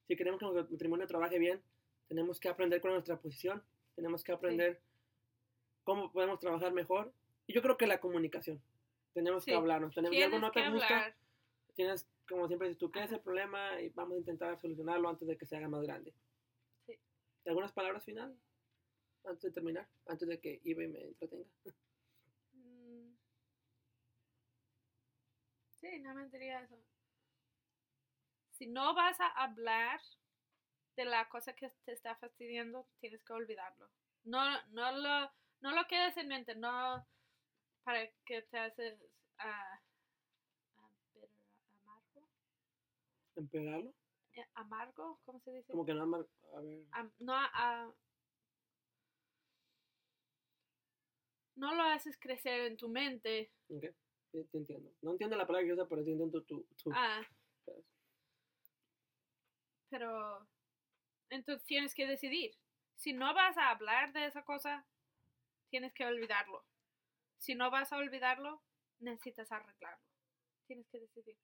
Si 0.07 0.15
queremos 0.15 0.39
que 0.39 0.45
nuestro 0.45 0.71
matrimonio 0.71 1.07
trabaje 1.07 1.39
bien, 1.39 1.61
tenemos 2.07 2.39
que 2.39 2.49
aprender 2.49 2.81
con 2.81 2.91
nuestra 2.91 3.17
posición, 3.17 3.63
tenemos 3.95 4.23
que 4.23 4.31
aprender 4.31 4.81
cómo 5.83 6.11
podemos 6.11 6.39
trabajar 6.39 6.73
mejor, 6.73 7.13
y 7.47 7.53
yo 7.53 7.61
creo 7.61 7.77
que 7.77 7.87
la 7.87 7.99
comunicación. 7.99 8.61
Tenemos 9.13 9.43
Sí. 9.43 9.51
que 9.51 9.57
hablarnos. 9.57 9.93
Tenemos, 9.95 10.15
si 10.15 10.21
algo 10.23 10.39
no 10.39 10.51
te 10.51 10.69
gusta, 10.69 11.15
tienes, 11.73 12.07
como 12.27 12.47
siempre 12.47 12.67
dices 12.67 12.79
tú, 12.79 12.91
¿qué 12.91 13.03
es 13.03 13.11
el 13.11 13.21
problema? 13.21 13.79
Y 13.81 13.89
vamos 13.89 14.15
a 14.15 14.19
intentar 14.19 14.59
solucionarlo 14.59 15.07
antes 15.07 15.27
de 15.27 15.37
que 15.37 15.45
se 15.45 15.55
haga 15.55 15.69
más 15.69 15.83
grande. 15.83 16.13
Sí. 16.85 16.97
¿Algunas 17.45 17.71
palabras 17.71 18.03
finales? 18.03 18.35
Antes 19.27 19.41
de 19.43 19.51
terminar, 19.51 19.87
antes 20.07 20.27
de 20.27 20.39
que 20.39 20.59
Ibe 20.63 20.87
me 20.87 21.01
entretenga. 21.01 21.45
Mm. 22.55 23.15
Sí, 25.79 25.99
no 25.99 26.13
me 26.15 26.27
diría 26.29 26.61
eso. 26.61 26.75
Si 28.51 28.67
no 28.67 28.93
vas 28.95 29.19
a 29.19 29.27
hablar 29.43 29.99
de 30.95 31.05
la 31.05 31.27
cosa 31.29 31.53
que 31.53 31.69
te 31.83 31.91
está 31.93 32.15
fastidiando, 32.15 32.87
tienes 32.99 33.23
que 33.23 33.33
olvidarlo. 33.33 33.89
No, 34.23 34.41
no 34.71 34.91
lo, 34.93 35.31
no 35.61 35.71
lo 35.75 35.87
quedes 35.87 36.15
en 36.17 36.29
mente, 36.29 36.55
no 36.55 37.05
para 37.83 38.07
que 38.25 38.41
te 38.43 38.57
haces 38.57 38.99
ah, 39.37 39.79
pero 41.13 41.27
amargo, 41.83 42.27
¿Empeorarlo? 43.35 43.93
Eh, 44.35 44.45
amargo, 44.55 45.19
¿cómo 45.25 45.39
se 45.41 45.51
dice? 45.51 45.71
Como 45.71 45.85
que 45.85 45.93
no, 45.93 46.05
mar- 46.07 46.25
a 46.55 46.61
ver. 46.61 46.83
No, 47.19 47.33
ah, 47.35 47.89
no 51.55 51.73
lo 51.73 51.83
haces 51.83 52.17
crecer 52.17 52.61
en 52.61 52.77
tu 52.77 52.89
mente. 52.89 53.51
ok, 53.69 53.85
sí, 54.31 54.43
te 54.51 54.57
entiendo. 54.57 54.91
No 55.01 55.11
entiendo 55.11 55.35
la 55.35 55.47
palabra 55.47 55.65
que 55.65 55.73
usa, 55.73 55.87
pero 55.87 56.03
sí 56.03 56.11
entiendo 56.11 56.43
tu. 56.43 56.65
tu 56.81 56.91
Ah, 56.93 57.21
pero 59.89 60.47
entonces 61.29 61.65
tienes 61.65 61.93
que 61.95 62.05
decidir. 62.05 62.51
Si 62.97 63.13
no 63.13 63.33
vas 63.33 63.57
a 63.57 63.69
hablar 63.69 64.13
de 64.13 64.25
esa 64.25 64.43
cosa, 64.43 64.85
tienes 65.69 65.93
que 65.93 66.05
olvidarlo. 66.05 66.65
Si 67.37 67.55
no 67.55 67.71
vas 67.71 67.91
a 67.91 67.97
olvidarlo, 67.97 68.61
necesitas 68.99 69.51
arreglarlo. 69.51 70.03
Tienes 70.67 70.87
que 70.89 70.99
decidir. 70.99 71.37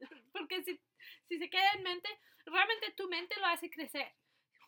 Porque 0.32 0.62
si, 0.62 0.80
si 1.28 1.38
se 1.38 1.50
queda 1.50 1.72
en 1.74 1.82
mente, 1.82 2.08
realmente 2.46 2.92
tu 2.96 3.08
mente 3.08 3.34
lo 3.38 3.46
hace 3.46 3.70
crecer. 3.70 4.12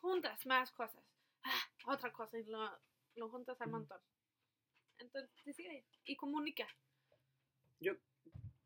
Juntas 0.01 0.45
más 0.47 0.73
cosas. 0.73 1.05
Ah, 1.43 1.71
otra 1.87 2.13
cosa 2.13 2.39
y 2.39 2.45
lo, 2.45 2.71
lo 3.17 3.29
juntas 3.29 3.61
al 3.61 3.71
montón. 3.71 4.01
Entonces 5.01 5.31
decide 5.45 5.85
y 6.05 6.17
comunica. 6.17 6.67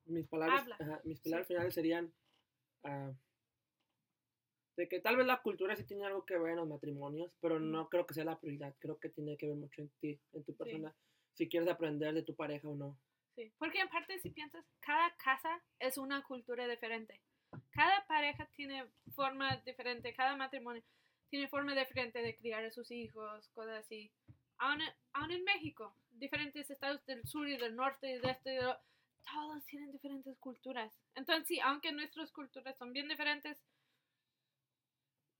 mis 0.06 0.28
palabras, 0.28 0.68
ajá, 0.78 1.00
mis 1.04 1.20
palabras 1.20 1.48
finales 1.48 1.74
serían 1.74 2.12
ah, 2.84 3.12
de 4.76 4.88
que 4.88 5.00
tal 5.00 5.16
vez 5.16 5.26
la 5.26 5.40
cultura 5.40 5.76
sí 5.76 5.84
tiene 5.84 6.04
algo 6.04 6.26
que 6.26 6.36
ver 6.36 6.52
en 6.52 6.56
los 6.56 6.68
matrimonios, 6.68 7.32
pero 7.40 7.60
no 7.60 7.88
creo 7.88 8.06
que 8.06 8.14
sea 8.14 8.24
la 8.24 8.38
prioridad. 8.38 8.74
Creo 8.80 8.98
que 8.98 9.08
tiene 9.08 9.36
que 9.36 9.46
ver 9.46 9.56
mucho 9.56 9.82
en 9.82 9.90
ti, 10.00 10.20
en 10.32 10.44
tu 10.44 10.54
persona, 10.56 10.94
si 11.34 11.48
quieres 11.48 11.68
aprender 11.68 12.12
de 12.12 12.22
tu 12.22 12.34
pareja 12.34 12.68
o 12.68 12.74
no. 12.74 12.98
Sí, 13.34 13.52
porque 13.58 13.80
en 13.80 13.88
parte 13.88 14.18
si 14.18 14.30
piensas, 14.30 14.64
cada 14.80 15.14
casa 15.16 15.62
es 15.78 15.98
una 15.98 16.22
cultura 16.22 16.68
diferente. 16.68 17.20
Cada 17.70 18.04
pareja 18.06 18.46
tiene 18.56 18.84
forma 19.14 19.56
diferente, 19.64 20.12
cada 20.14 20.36
matrimonio 20.36 20.82
tiene 21.28 21.48
forma 21.48 21.74
diferente 21.74 22.22
de 22.22 22.36
criar 22.36 22.64
a 22.64 22.70
sus 22.70 22.90
hijos, 22.92 23.48
cosas 23.48 23.84
así. 23.84 24.12
Aún, 24.58 24.80
aún 25.12 25.32
en 25.32 25.42
México, 25.42 25.96
diferentes 26.18 26.70
estados 26.70 27.04
del 27.06 27.24
sur 27.26 27.48
y 27.48 27.56
del 27.56 27.74
norte 27.76 28.10
y 28.10 28.18
de 28.18 28.30
este 28.30 28.52
y 28.54 28.56
de 28.56 28.62
lo- 28.62 28.78
todos 29.32 29.64
tienen 29.66 29.90
diferentes 29.92 30.38
culturas. 30.38 30.92
Entonces, 31.14 31.46
sí, 31.48 31.58
aunque 31.60 31.92
nuestras 31.92 32.30
culturas 32.30 32.76
son 32.76 32.92
bien 32.92 33.08
diferentes, 33.08 33.64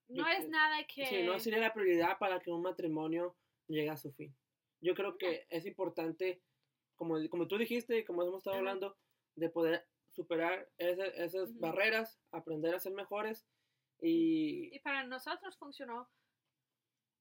no 0.08 0.24
Yo 0.24 0.26
es 0.26 0.48
nada 0.48 0.84
que... 0.86 1.06
Sí, 1.06 1.22
no 1.22 1.38
sería 1.38 1.58
la 1.60 1.72
prioridad 1.74 2.18
para 2.18 2.40
que 2.40 2.50
un 2.50 2.62
matrimonio 2.62 3.36
llegue 3.68 3.90
a 3.90 3.96
su 3.96 4.12
fin. 4.12 4.34
Yo 4.80 4.94
creo 4.94 5.16
que 5.18 5.46
es 5.50 5.66
importante, 5.66 6.42
como, 6.96 7.16
como 7.28 7.46
tú 7.48 7.58
dijiste 7.58 7.98
y 7.98 8.04
como 8.04 8.22
hemos 8.22 8.38
estado 8.38 8.56
Ajá. 8.56 8.60
hablando, 8.60 8.96
de 9.36 9.50
poder 9.50 9.86
superar 10.12 10.70
ese- 10.78 11.22
esas 11.24 11.50
Ujú. 11.50 11.60
barreras, 11.60 12.18
aprender 12.30 12.74
a 12.74 12.80
ser 12.80 12.92
mejores 12.92 13.46
y... 14.00 14.74
Y 14.74 14.78
para 14.80 15.04
nosotros 15.04 15.56
funcionó 15.58 16.08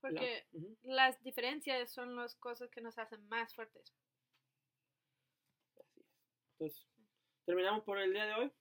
la- 0.04 0.20
porque 0.20 0.46
Ujú. 0.54 0.78
las 0.84 1.22
diferencias 1.24 1.92
son 1.92 2.16
las 2.16 2.36
cosas 2.36 2.70
que 2.70 2.82
nos 2.82 2.98
hacen 2.98 3.28
más 3.28 3.54
fuertes. 3.56 3.94
Así 5.80 6.02
es. 6.02 6.08
Entonces, 6.60 6.88
terminamos 7.46 7.84
por 7.84 8.00
el 8.00 8.12
día 8.14 8.26
de 8.26 8.34
hoy. 8.36 8.52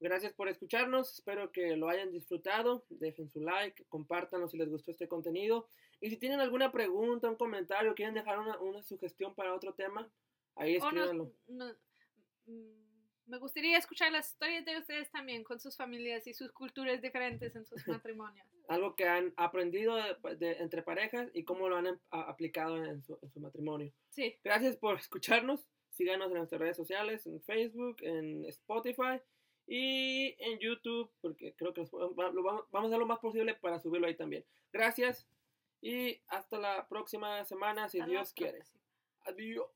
Gracias 0.00 0.32
por 0.32 0.48
escucharnos. 0.48 1.12
Espero 1.12 1.52
que 1.52 1.76
lo 1.76 1.88
hayan 1.88 2.10
disfrutado. 2.10 2.86
Dejen 2.88 3.28
su 3.28 3.40
like, 3.40 3.84
compártanlo 3.86 4.48
si 4.48 4.56
les 4.56 4.68
gustó 4.70 4.90
este 4.92 5.08
contenido. 5.08 5.68
Y 6.00 6.08
si 6.08 6.16
tienen 6.16 6.40
alguna 6.40 6.72
pregunta, 6.72 7.28
un 7.28 7.36
comentario, 7.36 7.94
quieren 7.94 8.14
dejar 8.14 8.38
una, 8.38 8.58
una 8.60 8.82
sugestión 8.82 9.34
para 9.34 9.54
otro 9.54 9.74
tema, 9.74 10.10
ahí 10.56 10.76
escríbanlo. 10.76 11.30
no- 11.48 11.74
mm, 12.46 12.80
me 13.26 13.36
gustaría 13.38 13.76
escuchar 13.76 14.10
las 14.10 14.30
historias 14.30 14.64
de 14.64 14.78
ustedes 14.78 15.10
también 15.10 15.44
con 15.44 15.60
sus 15.60 15.76
familias 15.76 16.26
y 16.26 16.32
sus 16.32 16.50
culturas 16.52 17.02
diferentes 17.02 17.54
en 17.54 17.66
sus 17.66 17.76
matrimonios. 18.02 18.46
Algo 18.70 18.94
que 18.94 19.04
han 19.08 19.34
aprendido 19.36 19.96
de- 19.96 20.36
de- 20.36 20.58
entre 20.58 20.82
parejas 20.82 21.28
y 21.34 21.42
cómo 21.44 21.68
lo 21.68 21.76
han 21.76 21.88
em- 21.88 21.98
a- 22.10 22.22
aplicado 22.30 22.76
en 22.84 23.02
su, 23.02 23.18
en 23.20 23.30
su 23.32 23.40
matrimonio. 23.40 23.92
Sí, 24.10 24.38
Gracias 24.44 24.76
por 24.76 24.96
escucharnos. 24.96 25.66
Síganos 25.90 26.28
en 26.28 26.34
nuestras 26.38 26.60
redes 26.60 26.76
sociales, 26.76 27.26
en 27.26 27.40
Facebook, 27.42 27.96
en 28.02 28.44
Spotify 28.46 29.20
y 29.66 30.36
en 30.38 30.58
YouTube, 30.60 31.10
porque 31.20 31.52
creo 31.56 31.74
que 31.74 31.82
lo 31.90 32.14
vamos, 32.14 32.64
vamos 32.70 32.84
a 32.84 32.86
hacer 32.86 32.98
lo 32.98 33.06
más 33.06 33.18
posible 33.18 33.54
para 33.54 33.80
subirlo 33.80 34.06
ahí 34.06 34.14
también. 34.16 34.44
Gracias 34.72 35.26
y 35.82 36.20
hasta 36.28 36.58
la 36.58 36.86
próxima 36.88 37.44
semana, 37.44 37.88
si 37.88 37.98
hasta 37.98 38.10
Dios 38.10 38.32
quiere. 38.32 38.58
próxima. 38.58 38.80
Adiós. 39.26 39.66